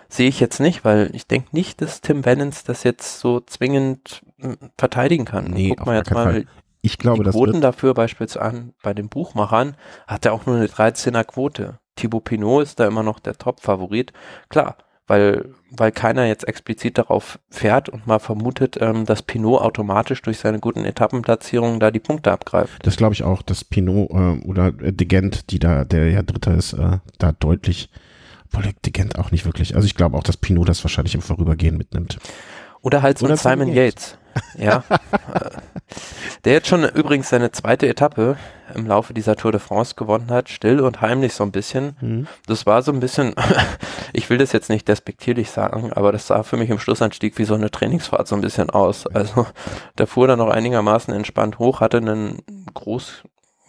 [0.08, 4.22] sehe ich jetzt nicht, weil ich denke nicht, dass Tim Vennens das jetzt so zwingend
[4.40, 5.46] hm, verteidigen kann.
[5.46, 6.46] Nee, Guck mal jetzt mal Fall.
[6.80, 9.76] Ich glaube, die Quoten dafür beispielsweise an, bei den Buchmachern
[10.06, 11.80] hat er auch nur eine 13er Quote.
[11.96, 14.12] Thibaut Pinot ist da immer noch der Top-Favorit.
[14.48, 14.76] Klar,
[15.08, 20.38] weil, weil keiner jetzt explizit darauf fährt und mal vermutet, ähm, dass Pinot automatisch durch
[20.38, 22.86] seine guten Etappenplatzierungen da die Punkte abgreift.
[22.86, 26.54] Das glaube ich auch, dass Pinot äh, oder De Gent, die da, der ja Dritter
[26.54, 27.90] ist, äh, da deutlich,
[28.46, 29.74] obwohl De Gent auch nicht wirklich.
[29.74, 32.18] Also ich glaube auch, dass Pinot das wahrscheinlich im Vorübergehen mitnimmt.
[32.82, 34.18] Oder halt so Simon Yates.
[34.56, 34.84] Ja.
[36.48, 38.38] der jetzt schon übrigens seine zweite Etappe
[38.74, 41.94] im Laufe dieser Tour de France gewonnen hat, still und heimlich so ein bisschen.
[42.00, 42.26] Mhm.
[42.46, 43.34] Das war so ein bisschen,
[44.14, 47.44] ich will das jetzt nicht despektierlich sagen, aber das sah für mich im Schlussanstieg wie
[47.44, 49.06] so eine Trainingsfahrt so ein bisschen aus.
[49.06, 49.46] Also
[49.98, 52.38] der fuhr dann noch einigermaßen entspannt hoch, hatte einen
[52.72, 53.24] groß,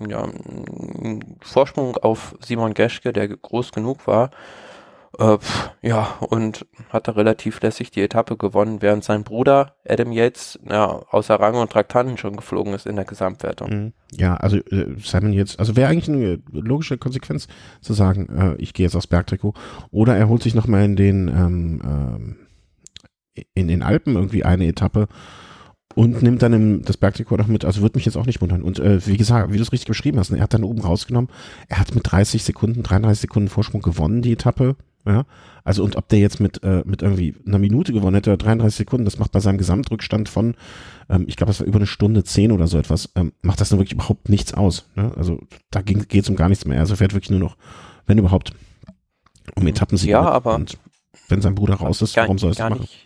[0.07, 4.31] ja, einen Vorsprung auf Simon Geschke, der groß genug war
[5.17, 5.37] äh,
[5.81, 11.01] ja, und hat da relativ lässig die Etappe gewonnen, während sein Bruder Adam Yates ja,
[11.09, 13.69] außer Rang und Traktanten schon geflogen ist in der Gesamtwertung.
[13.69, 13.93] Mhm.
[14.11, 17.47] Ja, also äh, Simon Yates, also wäre eigentlich eine logische Konsequenz
[17.81, 19.53] zu sagen, äh, ich gehe jetzt aufs Bergtrikot
[19.91, 22.35] oder er holt sich nochmal in den ähm, ähm,
[23.53, 25.07] in den Alpen irgendwie eine Etappe
[25.95, 27.65] und nimmt dann im, das Bergtrikot noch mit.
[27.65, 28.61] Also würde mich jetzt auch nicht wundern.
[28.61, 30.81] Und äh, wie gesagt, wie du es richtig beschrieben hast, ne, er hat dann oben
[30.81, 31.29] rausgenommen.
[31.67, 34.75] Er hat mit 30 Sekunden, 33 Sekunden Vorsprung gewonnen, die Etappe.
[35.05, 35.25] Ja,
[35.63, 39.05] also und ob der jetzt mit, äh, mit irgendwie einer Minute gewonnen hätte, 33 Sekunden,
[39.05, 40.55] das macht bei seinem Gesamtrückstand von,
[41.09, 43.69] ähm, ich glaube, das war über eine Stunde zehn oder so etwas, ähm, macht das
[43.69, 44.89] dann wirklich überhaupt nichts aus.
[44.95, 45.11] Ne?
[45.15, 45.39] Also
[45.71, 46.79] da geht es um gar nichts mehr.
[46.79, 47.55] Also fährt wirklich nur noch,
[48.07, 48.51] wenn überhaupt,
[49.55, 50.09] um Etappensieg.
[50.09, 50.77] Ja, aber und
[51.29, 52.81] wenn sein Bruder raus ist, warum soll er es machen?
[52.81, 53.05] Nicht,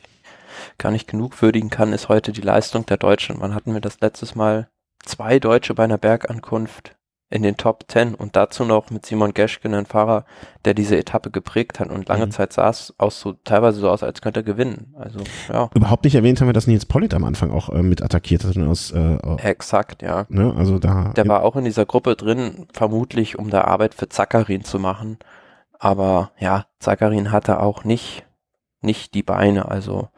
[0.78, 3.38] gar nicht genug würdigen kann, ist heute die Leistung der Deutschen.
[3.40, 4.68] Wann hatten wir das letztes Mal?
[5.06, 6.96] Zwei Deutsche bei einer Bergankunft
[7.34, 10.24] in den Top 10 und dazu noch mit Simon Geschken, ein Fahrer,
[10.66, 12.32] der diese Etappe geprägt hat und lange mhm.
[12.32, 14.94] Zeit sah es aus so, teilweise so aus, als könnte er gewinnen.
[15.00, 15.20] Also,
[15.52, 15.72] ja.
[15.74, 18.56] Überhaupt nicht erwähnt haben wir, dass Nils Pollitt am Anfang auch äh, mit attackiert hat.
[18.58, 20.28] Aus, äh, Exakt, ja.
[20.30, 21.12] Ne, also da.
[21.16, 25.18] Der war auch in dieser Gruppe drin, vermutlich um da Arbeit für Zakarin zu machen.
[25.80, 28.26] Aber ja, Zakarin hatte auch nicht,
[28.82, 30.10] nicht die Beine, also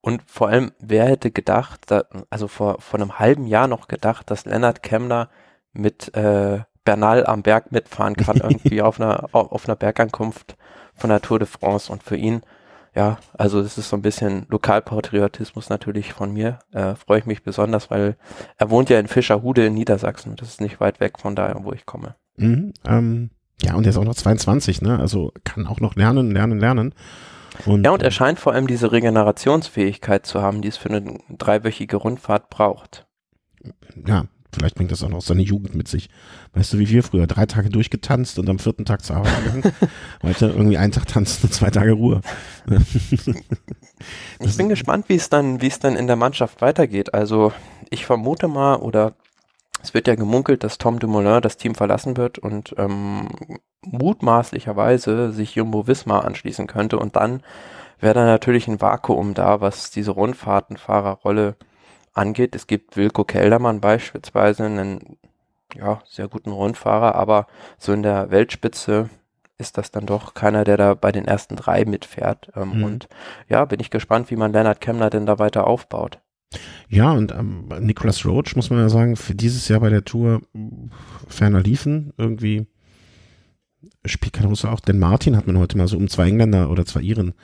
[0.00, 4.30] und vor allem, wer hätte gedacht, da, also vor, vor einem halben Jahr noch gedacht,
[4.30, 5.28] dass Lennart Kemmler
[5.76, 10.56] mit äh, Bernal am Berg mitfahren kann, irgendwie auf einer, auf einer Bergankunft
[10.94, 11.92] von der Tour de France.
[11.92, 12.42] Und für ihn,
[12.94, 16.60] ja, also das ist so ein bisschen Lokalpatriotismus natürlich von mir.
[16.72, 18.16] Äh, Freue ich mich besonders, weil
[18.56, 20.36] er wohnt ja in Fischerhude in Niedersachsen.
[20.36, 22.14] Das ist nicht weit weg von da, wo ich komme.
[22.36, 23.30] Mhm, ähm,
[23.62, 24.98] ja, und er ist auch noch 22, ne?
[24.98, 26.94] Also kann auch noch lernen, lernen, lernen.
[27.64, 31.18] Und, ja, und er scheint vor allem diese Regenerationsfähigkeit zu haben, die es für eine
[31.30, 33.06] dreiwöchige Rundfahrt braucht.
[34.06, 34.26] Ja,
[34.56, 36.08] Vielleicht bringt das auch noch seine Jugend mit sich.
[36.54, 39.74] Weißt du, wie wir früher, drei Tage durchgetanzt und am vierten Tag zur Arbeit gegangen.
[40.22, 42.22] Heute irgendwie einen Tag tanzen und zwei Tage Ruhe.
[44.40, 47.12] ich bin gespannt, wie es dann, wie es dann in der Mannschaft weitergeht.
[47.12, 47.52] Also
[47.90, 49.14] ich vermute mal, oder
[49.82, 53.28] es wird ja gemunkelt, dass Tom Dumoulin das Team verlassen wird und ähm,
[53.82, 57.42] mutmaßlicherweise sich Jumbo Wismar anschließen könnte und dann
[58.00, 61.56] wäre da natürlich ein Vakuum da, was diese Rundfahrtenfahrerrolle
[62.16, 62.54] angeht.
[62.54, 65.18] Es gibt Wilko Keldermann beispielsweise, einen
[65.74, 67.46] ja, sehr guten Rundfahrer, aber
[67.78, 69.10] so in der Weltspitze
[69.58, 72.50] ist das dann doch keiner, der da bei den ersten drei mitfährt.
[72.54, 72.84] Ähm, mhm.
[72.84, 73.08] Und
[73.48, 76.20] ja, bin ich gespannt, wie man Lennart Kemmler denn da weiter aufbaut.
[76.88, 80.42] Ja, und ähm, Nicholas Roach, muss man ja sagen, für dieses Jahr bei der Tour
[81.26, 82.12] ferner liefen.
[82.16, 82.66] Irgendwie
[84.04, 84.80] spielt keine Rolle auch.
[84.80, 87.34] Denn Martin hat man heute mal so um zwei Engländer oder zwei Iren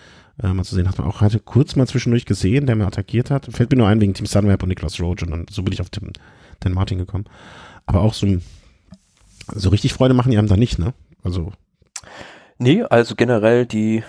[0.43, 3.30] äh, mal zu sehen, hat man auch heute kurz mal zwischendurch gesehen, der mir attackiert
[3.30, 3.47] hat.
[3.47, 5.80] Fällt mir nur ein wegen Team Sunweb und Nicholas Roach und dann so bin ich
[5.80, 6.12] auf den,
[6.64, 7.24] den Martin gekommen.
[7.87, 8.26] Aber auch so,
[9.55, 10.95] so richtig Freude machen die einem da nicht, ne?
[11.22, 11.53] Also.
[12.59, 14.03] Nee, also generell die,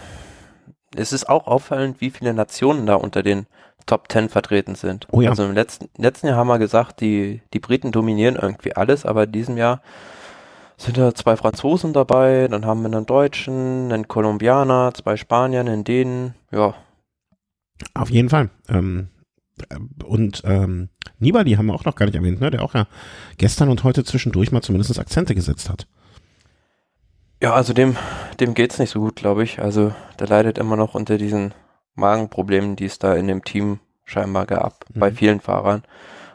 [0.96, 3.48] es ist auch auffallend, wie viele Nationen da unter den
[3.86, 5.08] Top Ten vertreten sind.
[5.12, 5.32] Oh ja.
[5.32, 9.26] Also im letzten, letzten Jahr haben wir gesagt, die, die Briten dominieren irgendwie alles, aber
[9.26, 9.82] in diesem Jahr
[10.84, 15.84] sind da zwei Franzosen dabei, dann haben wir einen Deutschen, einen Kolumbianer, zwei Spanier, einen
[15.84, 16.76] Dänen, ja.
[17.94, 18.50] Auf jeden Fall.
[18.70, 19.10] Ähm,
[20.04, 22.52] und ähm, Nibali haben wir auch noch gar nicht erwähnt, ne?
[22.52, 22.88] der auch ja
[23.38, 25.88] gestern und heute zwischendurch mal zumindest Akzente gesetzt hat.
[27.42, 27.98] Ja, also dem,
[28.40, 29.60] dem geht's nicht so gut, glaube ich.
[29.60, 31.54] Also der leidet immer noch unter diesen
[31.96, 35.00] Magenproblemen, die es da in dem Team scheinbar gab, mhm.
[35.00, 35.84] bei vielen Fahrern.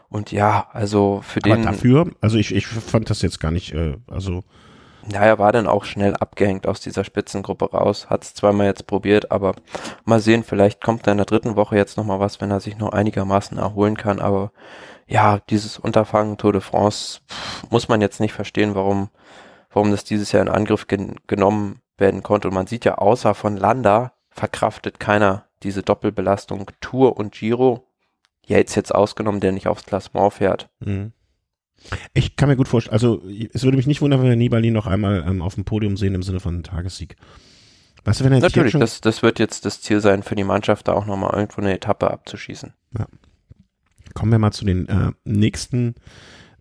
[0.09, 1.65] Und ja, also für Aber den.
[1.65, 4.43] dafür, also ich, ich fand das jetzt gar nicht, äh, also.
[5.11, 8.85] Ja, er war dann auch schnell abgehängt aus dieser Spitzengruppe raus, hat es zweimal jetzt
[8.85, 9.55] probiert, aber
[10.05, 12.77] mal sehen, vielleicht kommt da in der dritten Woche jetzt nochmal was, wenn er sich
[12.77, 14.19] noch einigermaßen erholen kann.
[14.19, 14.51] Aber
[15.07, 19.09] ja, dieses Unterfangen Tour de France pff, muss man jetzt nicht verstehen, warum,
[19.71, 22.47] warum das dieses Jahr in Angriff gen genommen werden konnte.
[22.47, 27.88] Und man sieht ja, außer von Landa verkraftet keiner diese Doppelbelastung Tour und Giro.
[28.49, 30.69] Yates jetzt ausgenommen, der nicht aufs Klassement fährt.
[30.79, 31.13] Mhm.
[32.13, 33.23] Ich kann mir gut vorstellen, also
[33.53, 36.13] es würde mich nicht wundern, wenn wir Nibali noch einmal ähm, auf dem Podium sehen
[36.13, 37.15] im Sinne von Tagessieg.
[38.03, 40.87] Weißt du, wenn er Natürlich, das, das wird jetzt das Ziel sein für die Mannschaft,
[40.87, 42.73] da auch nochmal irgendwo eine Etappe abzuschießen.
[42.97, 43.07] Ja.
[44.13, 45.95] Kommen wir mal zu den äh, nächsten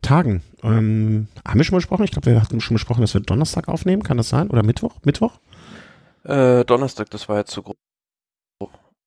[0.03, 0.43] Tagen.
[0.63, 2.05] Ähm, haben wir schon mal gesprochen?
[2.05, 4.03] Ich glaube, wir hatten schon besprochen, dass wir Donnerstag aufnehmen.
[4.03, 4.51] Kann das sein?
[4.51, 4.97] Oder Mittwoch?
[5.05, 5.41] Mittwoch?
[6.25, 7.77] Äh, Donnerstag, das war jetzt zu grob.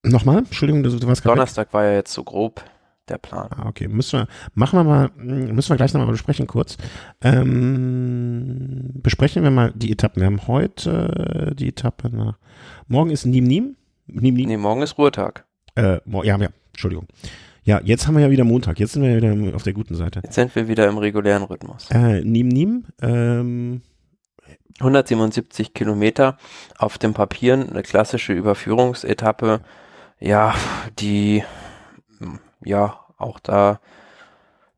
[0.03, 0.39] Nochmal?
[0.39, 2.63] Entschuldigung, du, du warst Donnerstag war ja jetzt so grob
[3.07, 3.49] der Plan.
[3.51, 3.87] Ah, okay.
[3.87, 6.77] Müssen wir, machen wir mal, müssen wir gleich nochmal besprechen kurz.
[7.21, 10.21] Ähm, besprechen wir mal die Etappen.
[10.21, 12.37] Wir haben heute die Etappe nach,
[12.87, 13.75] morgen ist Nim Nim?
[14.07, 14.47] Nim Nim?
[14.47, 15.45] Nee, morgen ist Ruhetag.
[15.75, 17.07] Äh, ja, ja, Entschuldigung.
[17.63, 18.79] Ja, jetzt haben wir ja wieder Montag.
[18.79, 20.21] Jetzt sind wir ja wieder auf der guten Seite.
[20.23, 21.89] Jetzt sind wir wieder im regulären Rhythmus.
[21.91, 23.81] Äh, Nim Nim, ähm,
[24.79, 26.37] 177 Kilometer
[26.77, 29.59] auf dem Papier, eine klassische Überführungsetappe ja,
[30.99, 31.43] die
[32.63, 33.79] ja auch da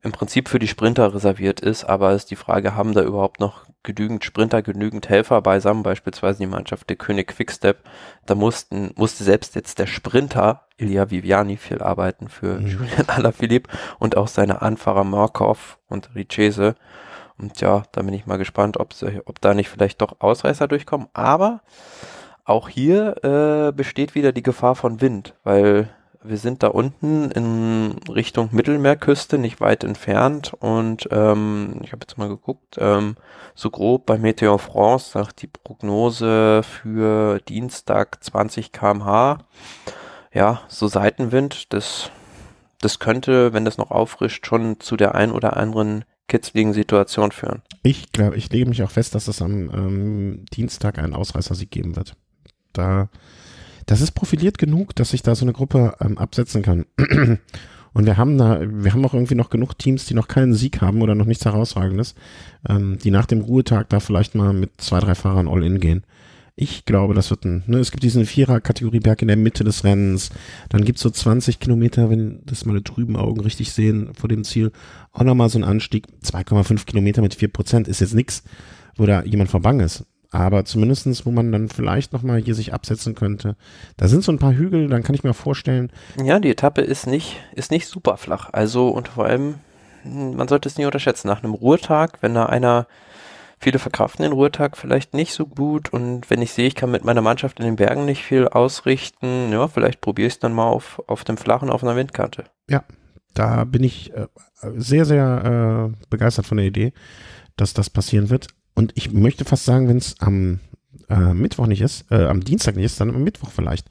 [0.02, 3.64] im Prinzip für die Sprinter reserviert ist, aber ist die Frage, haben da überhaupt noch
[3.82, 7.78] genügend Sprinter, genügend Helfer beisammen, beispielsweise die Mannschaft der König Quickstep,
[8.26, 12.66] da mussten, musste selbst jetzt der Sprinter Ilya Viviani viel arbeiten für mhm.
[12.66, 16.74] Julian Alaphilippe und auch seine Anfahrer Markov und Richese.
[17.38, 21.08] Und ja, da bin ich mal gespannt, ob, ob da nicht vielleicht doch Ausreißer durchkommen.
[21.14, 21.62] Aber
[22.44, 25.88] auch hier äh, besteht wieder die Gefahr von Wind, weil
[26.24, 30.54] wir sind da unten in Richtung Mittelmeerküste, nicht weit entfernt.
[30.58, 33.16] Und ähm, ich habe jetzt mal geguckt, ähm,
[33.54, 39.38] so grob bei Meteor France sagt die Prognose für Dienstag 20 kmh.
[40.32, 42.10] Ja, so Seitenwind, das,
[42.80, 47.60] das könnte, wenn das noch auffrischt, schon zu der ein oder anderen kitzligen Situation führen.
[47.82, 51.96] Ich glaube, ich lege mich auch fest, dass es am ähm, Dienstag einen Ausreißersieg geben
[51.96, 52.16] wird
[52.74, 53.08] da,
[53.86, 56.86] das ist profiliert genug, dass sich da so eine Gruppe ähm, absetzen kann.
[57.94, 60.80] Und wir haben da, wir haben auch irgendwie noch genug Teams, die noch keinen Sieg
[60.80, 62.16] haben oder noch nichts Herausragendes,
[62.68, 66.04] ähm, die nach dem Ruhetag da vielleicht mal mit zwei, drei Fahrern all in gehen.
[66.56, 70.30] Ich glaube, das wird ein, ne, es gibt diesen Vierer-Kategorie-Berg in der Mitte des Rennens.
[70.68, 74.70] Dann gibt's so 20 Kilometer, wenn das meine trüben Augen richtig sehen, vor dem Ziel.
[75.12, 76.06] Auch nochmal so ein Anstieg.
[76.24, 78.42] 2,5 Kilometer mit 4 Prozent ist jetzt nix,
[78.96, 80.04] wo da jemand vorbang ist.
[80.34, 83.54] Aber zumindestens, wo man dann vielleicht nochmal hier sich absetzen könnte.
[83.96, 85.92] Da sind so ein paar Hügel, dann kann ich mir vorstellen.
[86.20, 88.48] Ja, die Etappe ist nicht, ist nicht super flach.
[88.52, 89.60] Also, und vor allem,
[90.02, 91.28] man sollte es nicht unterschätzen.
[91.28, 92.88] Nach einem Ruhetag, wenn da einer,
[93.60, 97.04] viele verkraften den Ruhetag vielleicht nicht so gut und wenn ich sehe, ich kann mit
[97.04, 100.66] meiner Mannschaft in den Bergen nicht viel ausrichten, ja, vielleicht probiere ich es dann mal
[100.66, 102.42] auf, auf dem Flachen auf einer Windkante.
[102.68, 102.82] Ja,
[103.34, 104.26] da bin ich äh,
[104.74, 106.92] sehr, sehr äh, begeistert von der Idee,
[107.54, 108.48] dass das passieren wird.
[108.74, 110.60] Und ich möchte fast sagen, wenn es am
[111.08, 113.88] äh, Mittwoch nicht ist, äh, am Dienstag nicht ist, dann am Mittwoch vielleicht.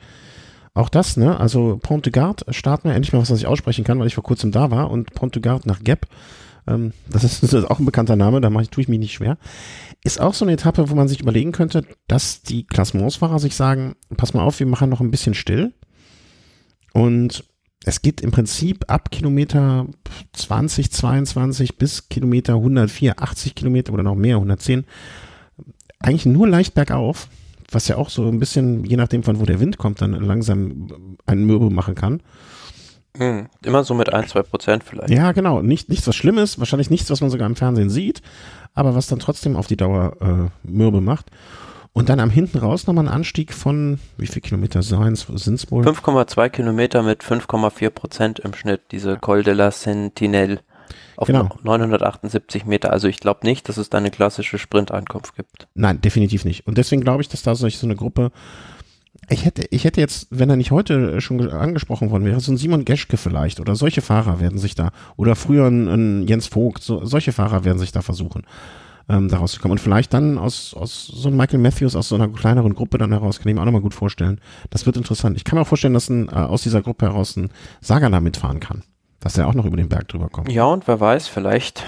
[0.74, 1.40] Auch das, ne?
[1.40, 4.16] Also Pont de Garde starten wir endlich mal was, was ich aussprechen kann, weil ich
[4.16, 6.08] vor kurzem da war und Pont de Garde nach Gap.
[6.68, 9.14] Ähm, das, ist, das ist auch ein bekannter Name, da ich, tue ich mich nicht
[9.14, 9.38] schwer.
[10.04, 13.96] Ist auch so eine Etappe, wo man sich überlegen könnte, dass die Klassementsfahrer sich sagen,
[14.18, 15.74] pass mal auf, wir machen noch ein bisschen still.
[16.94, 17.46] Und
[17.86, 19.88] es geht im Prinzip ab Kilometer
[20.34, 24.86] 20, 22 bis Kilometer 104, 80 Kilometer oder noch mehr, 110,
[26.00, 27.28] eigentlich nur leicht bergauf,
[27.72, 30.88] was ja auch so ein bisschen, je nachdem von wo der Wind kommt, dann langsam
[31.26, 32.22] einen Mürbe machen kann.
[33.18, 35.10] Hm, immer so mit ein, zwei Prozent vielleicht.
[35.10, 35.62] Ja, genau.
[35.62, 38.22] Nicht, nichts, was Schlimmes, wahrscheinlich nichts, was man sogar im Fernsehen sieht,
[38.74, 41.30] aber was dann trotzdem auf die Dauer äh, mürbe macht.
[41.94, 45.86] Und dann am hinten raus nochmal ein Anstieg von, wie viel Kilometer sind es wohl?
[45.88, 50.60] 5,2 Kilometer mit 5,4 Prozent im Schnitt, diese Col de la Sentinelle
[51.18, 51.50] auf Genau.
[51.64, 52.92] 978 Meter.
[52.92, 55.68] Also ich glaube nicht, dass es da eine klassische Sprintankunft gibt.
[55.76, 56.66] Nein, definitiv nicht.
[56.66, 58.32] Und deswegen glaube ich, dass da solch so eine Gruppe.
[59.30, 62.52] Ich hätte, ich hätte jetzt, wenn er nicht heute schon ge- angesprochen worden wäre, so
[62.52, 66.48] ein Simon Geschke vielleicht oder solche Fahrer werden sich da, oder früher ein, ein Jens
[66.48, 68.44] Vogt, so, solche Fahrer werden sich da versuchen,
[69.10, 69.74] ähm, da rauszukommen.
[69.74, 73.12] Und vielleicht dann aus, aus so einem Michael Matthews, aus so einer kleineren Gruppe dann
[73.12, 74.40] heraus, kann ich mir auch nochmal gut vorstellen.
[74.70, 75.38] Das wird interessant.
[75.38, 77.52] Ich kann mir auch vorstellen, dass ein, äh, aus dieser Gruppe heraus ein
[77.82, 78.84] Sagana mitfahren kann.
[79.20, 80.52] Dass er auch noch über den Berg drüber kommt.
[80.52, 81.86] Ja, und wer weiß, vielleicht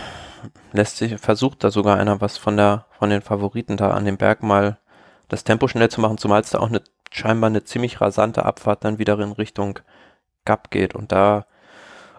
[0.71, 4.17] lässt sich, versucht da sogar einer was von der, von den Favoriten da an dem
[4.17, 4.77] Berg mal
[5.27, 8.83] das Tempo schnell zu machen, zumal es da auch eine, scheinbar eine ziemlich rasante Abfahrt
[8.83, 9.79] dann wieder in Richtung
[10.45, 10.95] Gap geht.
[10.95, 11.45] Und da,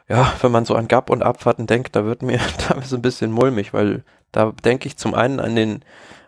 [0.09, 3.30] ja, wenn man so an Gap und Abfahrten denkt, da wird mir teilweise ein bisschen
[3.30, 5.81] mulmig, weil da denke ich zum einen an den,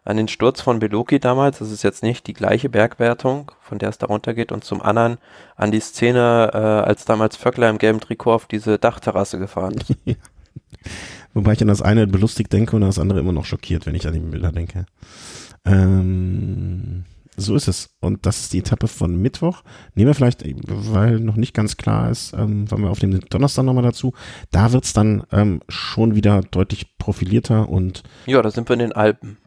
[0.04, 3.90] an den Sturz von Beloki damals, das ist jetzt nicht die gleiche Bergwertung, von der
[3.90, 5.18] es da runtergeht, und zum anderen
[5.56, 9.94] an die Szene, äh, als damals Vöckler im gelben Trikot auf diese Dachterrasse gefahren ist.
[11.34, 13.94] Wobei ich an das eine belustigt denke und an das andere immer noch schockiert, wenn
[13.94, 14.86] ich an die Bilder denke.
[15.64, 17.04] Ähm,
[17.38, 17.90] so ist es.
[18.00, 19.62] Und das ist die Etappe von Mittwoch.
[19.94, 23.64] Nehmen wir vielleicht, weil noch nicht ganz klar ist, ähm, wollen wir auf den Donnerstag
[23.64, 24.12] nochmal dazu.
[24.50, 28.92] Da wird's dann ähm, schon wieder deutlich profilierter und Ja, da sind wir in den
[28.92, 29.38] Alpen.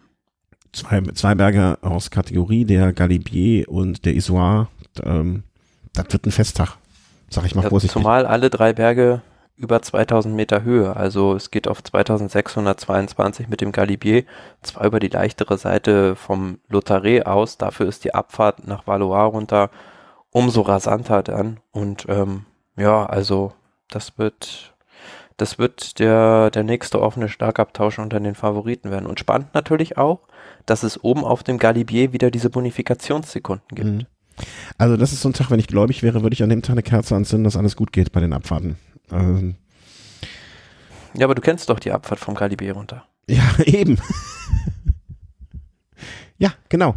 [0.73, 4.67] zwei, zwei Berge aus Kategorie, der Galibier und der Isoire.
[5.03, 5.43] Ähm,
[5.93, 6.77] das wird ein Festtag,
[7.29, 7.93] sag ich mal Ja, vorsichtig.
[7.93, 9.21] zumal alle drei Berge
[9.61, 10.95] über 2000 Meter Höhe.
[10.95, 14.23] Also es geht auf 2622 mit dem Galibier,
[14.61, 17.57] zwar über die leichtere Seite vom Lothare aus.
[17.57, 19.69] Dafür ist die Abfahrt nach Valois runter
[20.31, 21.59] umso rasanter dann.
[21.71, 22.45] Und ähm,
[22.77, 23.53] ja, also
[23.89, 24.73] das wird,
[25.37, 29.05] das wird der, der nächste offene Schlagabtausch unter den Favoriten werden.
[29.05, 30.21] Und spannend natürlich auch,
[30.65, 33.89] dass es oben auf dem Galibier wieder diese Bonifikationssekunden gibt.
[33.89, 34.05] Mhm.
[34.77, 36.71] Also das ist so ein Tag, wenn ich gläubig wäre, würde ich an dem Tag
[36.71, 38.77] eine Kerze anzünden, dass alles gut geht bei den Abfahrten.
[39.11, 39.55] Ähm,
[41.15, 43.05] Ja, aber du kennst doch die Abfahrt vom Galibier runter.
[43.27, 43.97] ja, eben.
[46.37, 46.95] ja, genau.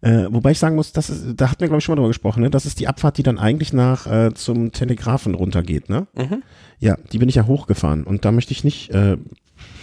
[0.00, 2.08] Äh, wobei ich sagen muss, das ist, da hatten wir, glaube ich, schon mal drüber
[2.08, 2.50] gesprochen, ne?
[2.50, 6.08] Das ist die Abfahrt, die dann eigentlich nach äh, zum Telegrafen runtergeht, ne?
[6.14, 6.42] Mhm.
[6.80, 9.16] Ja, die bin ich ja hochgefahren und da möchte ich nicht, äh,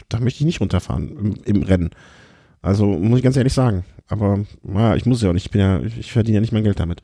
[0.09, 1.91] da möchte ich nicht runterfahren im, im Rennen.
[2.61, 3.85] Also muss ich ganz ehrlich sagen.
[4.09, 4.39] Aber
[4.73, 6.81] ja, ich muss ja auch nicht, ich bin ja, ich verdiene ja nicht mein Geld
[6.81, 7.01] damit.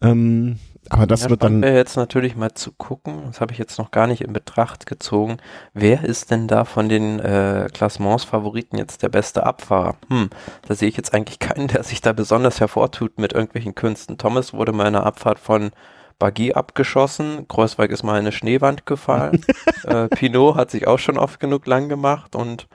[0.00, 0.58] Ähm,
[0.90, 1.62] aber das ja, wird dann.
[1.62, 4.86] wäre jetzt natürlich mal zu gucken, das habe ich jetzt noch gar nicht in Betracht
[4.86, 5.38] gezogen,
[5.74, 9.96] wer ist denn da von den äh, Klassements-Favoriten jetzt der beste Abfahrer?
[10.08, 10.30] Hm,
[10.66, 14.18] da sehe ich jetzt eigentlich keinen, der sich da besonders hervortut mit irgendwelchen Künsten.
[14.18, 15.70] Thomas wurde mal in einer Abfahrt von
[16.18, 19.44] Baggy abgeschossen, Kreuzweig ist mal in eine Schneewand gefallen,
[19.84, 22.68] äh, Pinot hat sich auch schon oft genug lang gemacht und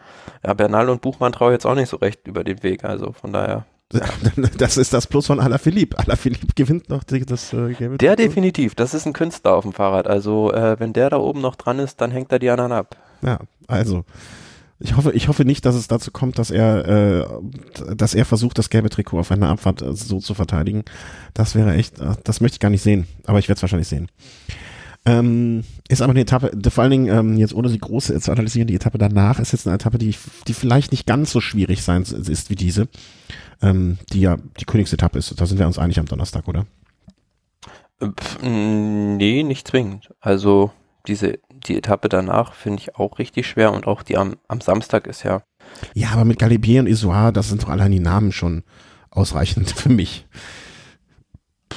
[0.45, 3.13] ja, Bernal und Buchmann traue ich jetzt auch nicht so recht über den Weg, also
[3.13, 3.65] von daher.
[4.57, 5.97] Das ist das Plus von Alaphilippe.
[5.99, 10.07] Alaphilippe gewinnt noch das äh, gelbe Der definitiv, das ist ein Künstler auf dem Fahrrad.
[10.07, 12.95] Also äh, wenn der da oben noch dran ist, dann hängt er die anderen ab.
[13.21, 14.05] Ja, also.
[14.83, 17.25] Ich hoffe, ich hoffe nicht, dass es dazu kommt, dass er, äh,
[17.95, 20.83] dass er versucht, das gelbe Trikot auf einer Abfahrt äh, so zu verteidigen.
[21.35, 23.05] Das wäre echt, äh, das möchte ich gar nicht sehen.
[23.25, 24.09] Aber ich werde es wahrscheinlich sehen.
[25.03, 28.67] Ähm, ist aber eine Etappe, vor allen Dingen ähm, jetzt ohne sie große zu analysieren,
[28.67, 30.15] die Etappe danach ist jetzt eine Etappe, die,
[30.47, 32.87] die vielleicht nicht ganz so schwierig sein ist wie diese,
[33.61, 35.39] ähm, die ja die Königsetappe ist.
[35.39, 36.65] Da sind wir uns einig am Donnerstag, oder?
[37.99, 38.09] Äh,
[38.47, 40.13] nee, nicht zwingend.
[40.19, 40.71] Also
[41.07, 45.07] diese die Etappe danach finde ich auch richtig schwer und auch die am, am Samstag
[45.07, 45.43] ist ja.
[45.93, 48.63] Ja, aber mit Galibier und Isoire, das sind doch allein die Namen schon
[49.09, 50.27] ausreichend für mich.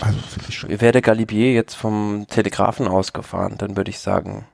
[0.00, 0.70] Also finde ich schon.
[0.70, 4.46] Wäre der Galibier jetzt vom Telegrafen ausgefahren, dann würde ich sagen,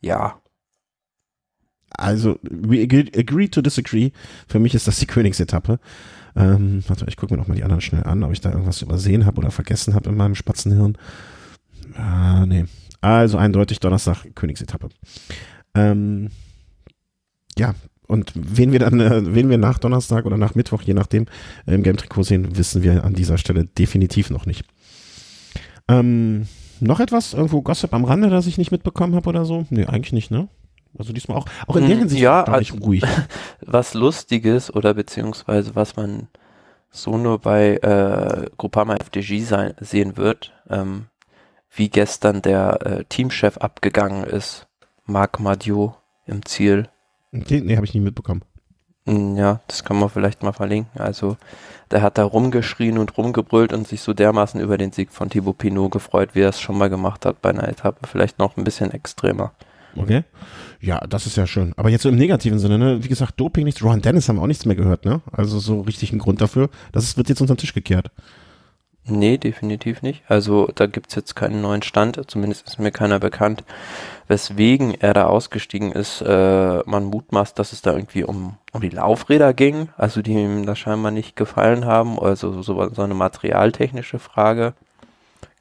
[0.00, 0.40] ja.
[1.90, 4.12] Also, we agree, agree to disagree.
[4.48, 5.78] Für mich ist das die Königsetappe.
[6.34, 8.82] Ähm, warte, ich gucke mir noch mal die anderen schnell an, ob ich da irgendwas
[8.82, 10.96] übersehen habe oder vergessen habe in meinem Spatzenhirn.
[11.94, 12.64] Ah, nee.
[13.00, 14.88] Also eindeutig Donnerstag Königsetappe.
[15.74, 16.30] Ähm,
[17.58, 17.74] ja,
[18.06, 21.26] und wen wir dann, äh, wen wir nach Donnerstag oder nach Mittwoch, je nachdem,
[21.66, 24.64] äh, im Game Trikot sehen, wissen wir an dieser Stelle definitiv noch nicht.
[25.88, 26.46] Ähm,
[26.80, 27.32] noch etwas?
[27.34, 29.66] Irgendwo Gossip am Rande, das ich nicht mitbekommen habe oder so?
[29.70, 30.48] Nee, eigentlich nicht, ne?
[30.98, 33.04] Also diesmal auch, auch in der Hinsicht ja, glaub ich, ruhig.
[33.60, 36.28] Was Lustiges oder beziehungsweise was man
[36.90, 41.06] so nur bei äh, Groupama FDG sein, sehen wird, ähm,
[41.70, 44.66] wie gestern der äh, Teamchef abgegangen ist,
[45.06, 45.94] Marc Madiot
[46.26, 46.88] im Ziel.
[47.34, 48.42] Okay, nee, habe ich nie mitbekommen.
[49.06, 51.00] Hm, ja, das kann man vielleicht mal verlinken.
[51.00, 51.38] Also
[51.90, 55.58] der hat da rumgeschrien und rumgebrüllt und sich so dermaßen über den Sieg von Thibaut
[55.58, 58.06] Pinot gefreut, wie er es schon mal gemacht hat bei einer Etappe.
[58.06, 59.52] Vielleicht noch ein bisschen extremer.
[59.96, 60.24] Okay.
[60.82, 61.72] Ja, das ist ja schön.
[61.76, 63.04] Aber jetzt so im negativen Sinne, ne?
[63.04, 63.84] Wie gesagt, Doping nichts.
[63.84, 65.20] Rohan Dennis haben auch nichts mehr gehört, ne?
[65.30, 66.70] Also so richtig ein Grund dafür.
[66.90, 68.10] Das wird jetzt unter den Tisch gekehrt.
[69.04, 70.24] Nee, definitiv nicht.
[70.26, 73.62] Also da gibt's jetzt keinen neuen Stand, zumindest ist mir keiner bekannt,
[74.26, 76.20] weswegen er da ausgestiegen ist.
[76.20, 80.66] Äh, man mutmaßt, dass es da irgendwie um, um die Laufräder ging, also die ihm
[80.66, 84.74] da scheinbar nicht gefallen haben, also so, so eine materialtechnische Frage.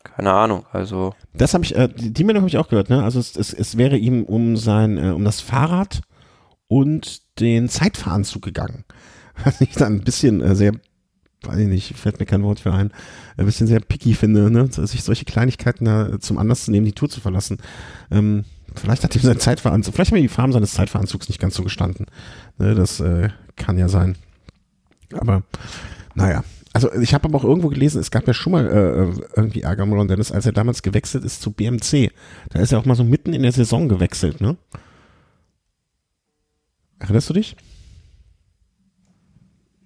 [0.04, 1.14] Keine Ahnung, also.
[1.34, 3.04] Das habe ich, äh, die, Meldung habe ich auch gehört, ne?
[3.04, 6.02] Also es, es, es wäre ihm um sein, äh, um das Fahrrad
[6.68, 8.86] und den Zeitfahranzug gegangen.
[9.44, 10.74] Was ich dann ein bisschen äh, sehr
[11.44, 12.92] weiß ich nicht, fällt mir kein Wort für ein,
[13.38, 14.68] ein bisschen sehr picky finde, ne?
[14.72, 17.58] sich solche Kleinigkeiten da zum Anlass zu nehmen, die Tour zu verlassen.
[18.12, 18.46] Ähm,
[18.76, 21.64] vielleicht hat ihm sein Zeitveranzug, vielleicht haben mir die Farben seines Zeitveranzugs nicht ganz so
[21.64, 22.06] gestanden.
[22.58, 22.76] Ne?
[22.76, 24.18] Das äh, kann ja sein.
[25.14, 25.44] Aber
[26.14, 26.44] naja,
[26.74, 29.86] also ich habe aber auch irgendwo gelesen, es gab ja schon mal äh, irgendwie Ärger
[29.86, 32.12] mit Ron Dennis, als er damals gewechselt ist zu BMC.
[32.50, 34.58] Da ist er auch mal so mitten in der Saison gewechselt, ne?
[37.00, 37.56] Erinnerst du dich?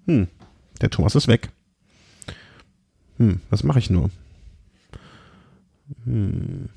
[0.05, 0.27] Hm.
[0.81, 1.49] Der Thomas ist weg.
[3.17, 4.09] Hm, was mache ich nur?
[6.03, 6.69] Hm.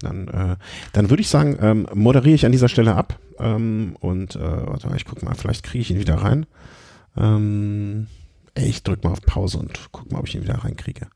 [0.00, 0.56] Dann, äh,
[0.92, 3.18] dann würde ich sagen, ähm, moderiere ich an dieser Stelle ab.
[3.38, 6.46] Ähm, und äh, warte mal, ich gucke mal, vielleicht kriege ich ihn wieder rein.
[7.16, 8.06] Ähm,
[8.54, 11.08] ich drücke mal auf Pause und gucke mal, ob ich ihn wieder reinkriege.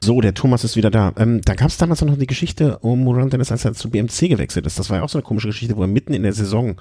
[0.00, 1.12] So, der Thomas ist wieder da.
[1.16, 4.28] Ähm, da gab es damals noch die Geschichte um Moran Dennis, als er zu BMC
[4.28, 4.78] gewechselt ist.
[4.78, 6.80] Das war ja auch so eine komische Geschichte, wo er mitten in der Saison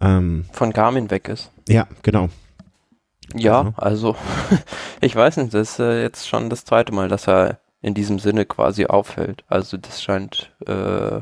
[0.00, 1.50] ähm, von Garmin weg ist.
[1.68, 2.28] Ja, genau.
[3.34, 4.16] Ja, also
[5.00, 8.18] ich weiß nicht, das ist äh, jetzt schon das zweite Mal, dass er in diesem
[8.18, 9.44] Sinne quasi auffällt.
[9.48, 11.20] Also das scheint, äh,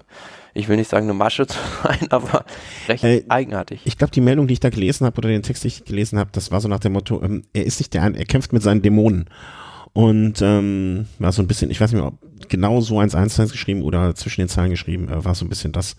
[0.54, 2.44] ich will nicht sagen eine Masche zu sein, aber
[2.88, 3.80] recht äh, eigenartig.
[3.84, 6.18] Ich glaube, die Meldung, die ich da gelesen habe oder den Text, den ich gelesen
[6.18, 8.62] habe, das war so nach dem Motto, ähm, er ist nicht der, er kämpft mit
[8.62, 9.26] seinen Dämonen.
[9.94, 13.36] Und ähm, war so ein bisschen, ich weiß nicht mehr, ob genau so eins eins
[13.36, 15.96] geschrieben oder zwischen den Zeilen geschrieben, äh, war so ein bisschen das,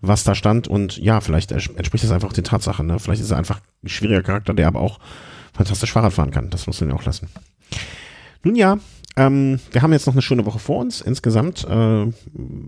[0.00, 0.66] was da stand.
[0.66, 2.86] Und ja, vielleicht entspricht das einfach den Tatsachen.
[2.86, 2.98] Ne?
[2.98, 4.98] Vielleicht ist er einfach ein schwieriger Charakter, der aber auch
[5.54, 6.50] fantastisch Fahrrad fahren kann.
[6.50, 7.28] Das muss man ja auch lassen.
[8.42, 8.78] Nun ja,
[9.16, 11.00] ähm, wir haben jetzt noch eine schöne Woche vor uns.
[11.00, 12.06] Insgesamt äh,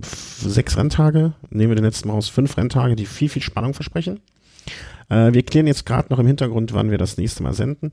[0.03, 1.35] sechs Renntage.
[1.51, 4.21] Nehmen wir den letzten Mal aus fünf Renntage, die viel, viel Spannung versprechen.
[5.11, 7.91] Äh, wir klären jetzt gerade noch im Hintergrund, wann wir das nächste Mal senden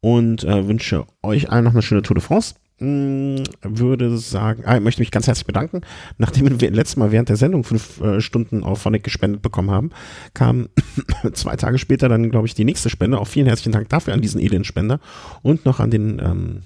[0.00, 2.54] und äh, wünsche euch allen noch eine schöne Tour de France.
[2.78, 5.80] Hm, würde sagen, ah, ich möchte mich ganz herzlich bedanken.
[6.18, 9.90] Nachdem wir letztes Mal während der Sendung fünf äh, Stunden auf Phonic gespendet bekommen haben,
[10.34, 10.68] kam
[11.32, 13.18] zwei Tage später dann, glaube ich, die nächste Spende.
[13.18, 15.00] Auch vielen herzlichen Dank dafür an diesen edlen Spender
[15.42, 16.62] und noch an den, ähm,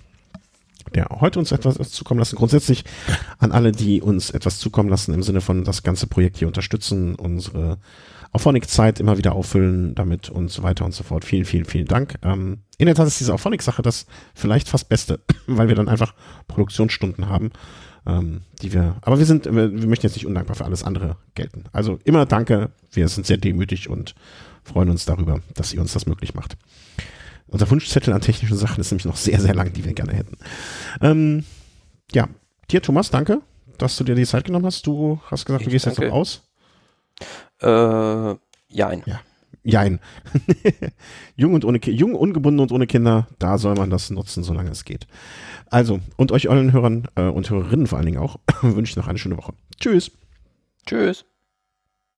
[0.94, 2.36] der heute uns etwas zukommen lassen.
[2.36, 2.84] Grundsätzlich
[3.38, 7.14] an alle, die uns etwas zukommen lassen im Sinne von das ganze Projekt hier unterstützen,
[7.14, 7.78] unsere
[8.32, 11.24] Auphonic-Zeit immer wieder auffüllen damit und so weiter und so fort.
[11.24, 12.14] Vielen, vielen, vielen Dank.
[12.22, 16.14] Ähm, in der Tat ist diese Auphonic-Sache das vielleicht fast Beste, weil wir dann einfach
[16.46, 17.50] Produktionsstunden haben,
[18.06, 21.16] ähm, die wir, aber wir sind, wir, wir möchten jetzt nicht undankbar für alles andere
[21.34, 21.64] gelten.
[21.72, 24.14] Also immer danke, wir sind sehr demütig und
[24.62, 26.56] freuen uns darüber, dass ihr uns das möglich macht.
[27.50, 30.36] Unser Wunschzettel an technischen Sachen ist nämlich noch sehr, sehr lang, die wir gerne hätten.
[31.00, 31.44] Ähm,
[32.12, 32.28] ja,
[32.70, 33.40] dir Thomas, danke,
[33.78, 34.86] dass du dir die Zeit genommen hast.
[34.86, 36.02] Du hast gesagt, ich du gehst danke.
[36.02, 36.42] jetzt noch aus.
[37.60, 38.36] Äh,
[38.68, 39.02] jein.
[39.06, 39.20] Ja.
[39.62, 40.00] Jein.
[41.36, 44.84] jung und ohne jung, ungebunden und ohne Kinder, da soll man das nutzen, solange es
[44.84, 45.06] geht.
[45.66, 49.08] Also, und euch allen Hörern äh, und Hörerinnen vor allen Dingen auch, wünsche ich noch
[49.08, 49.52] eine schöne Woche.
[49.78, 50.12] Tschüss.
[50.86, 51.26] Tschüss.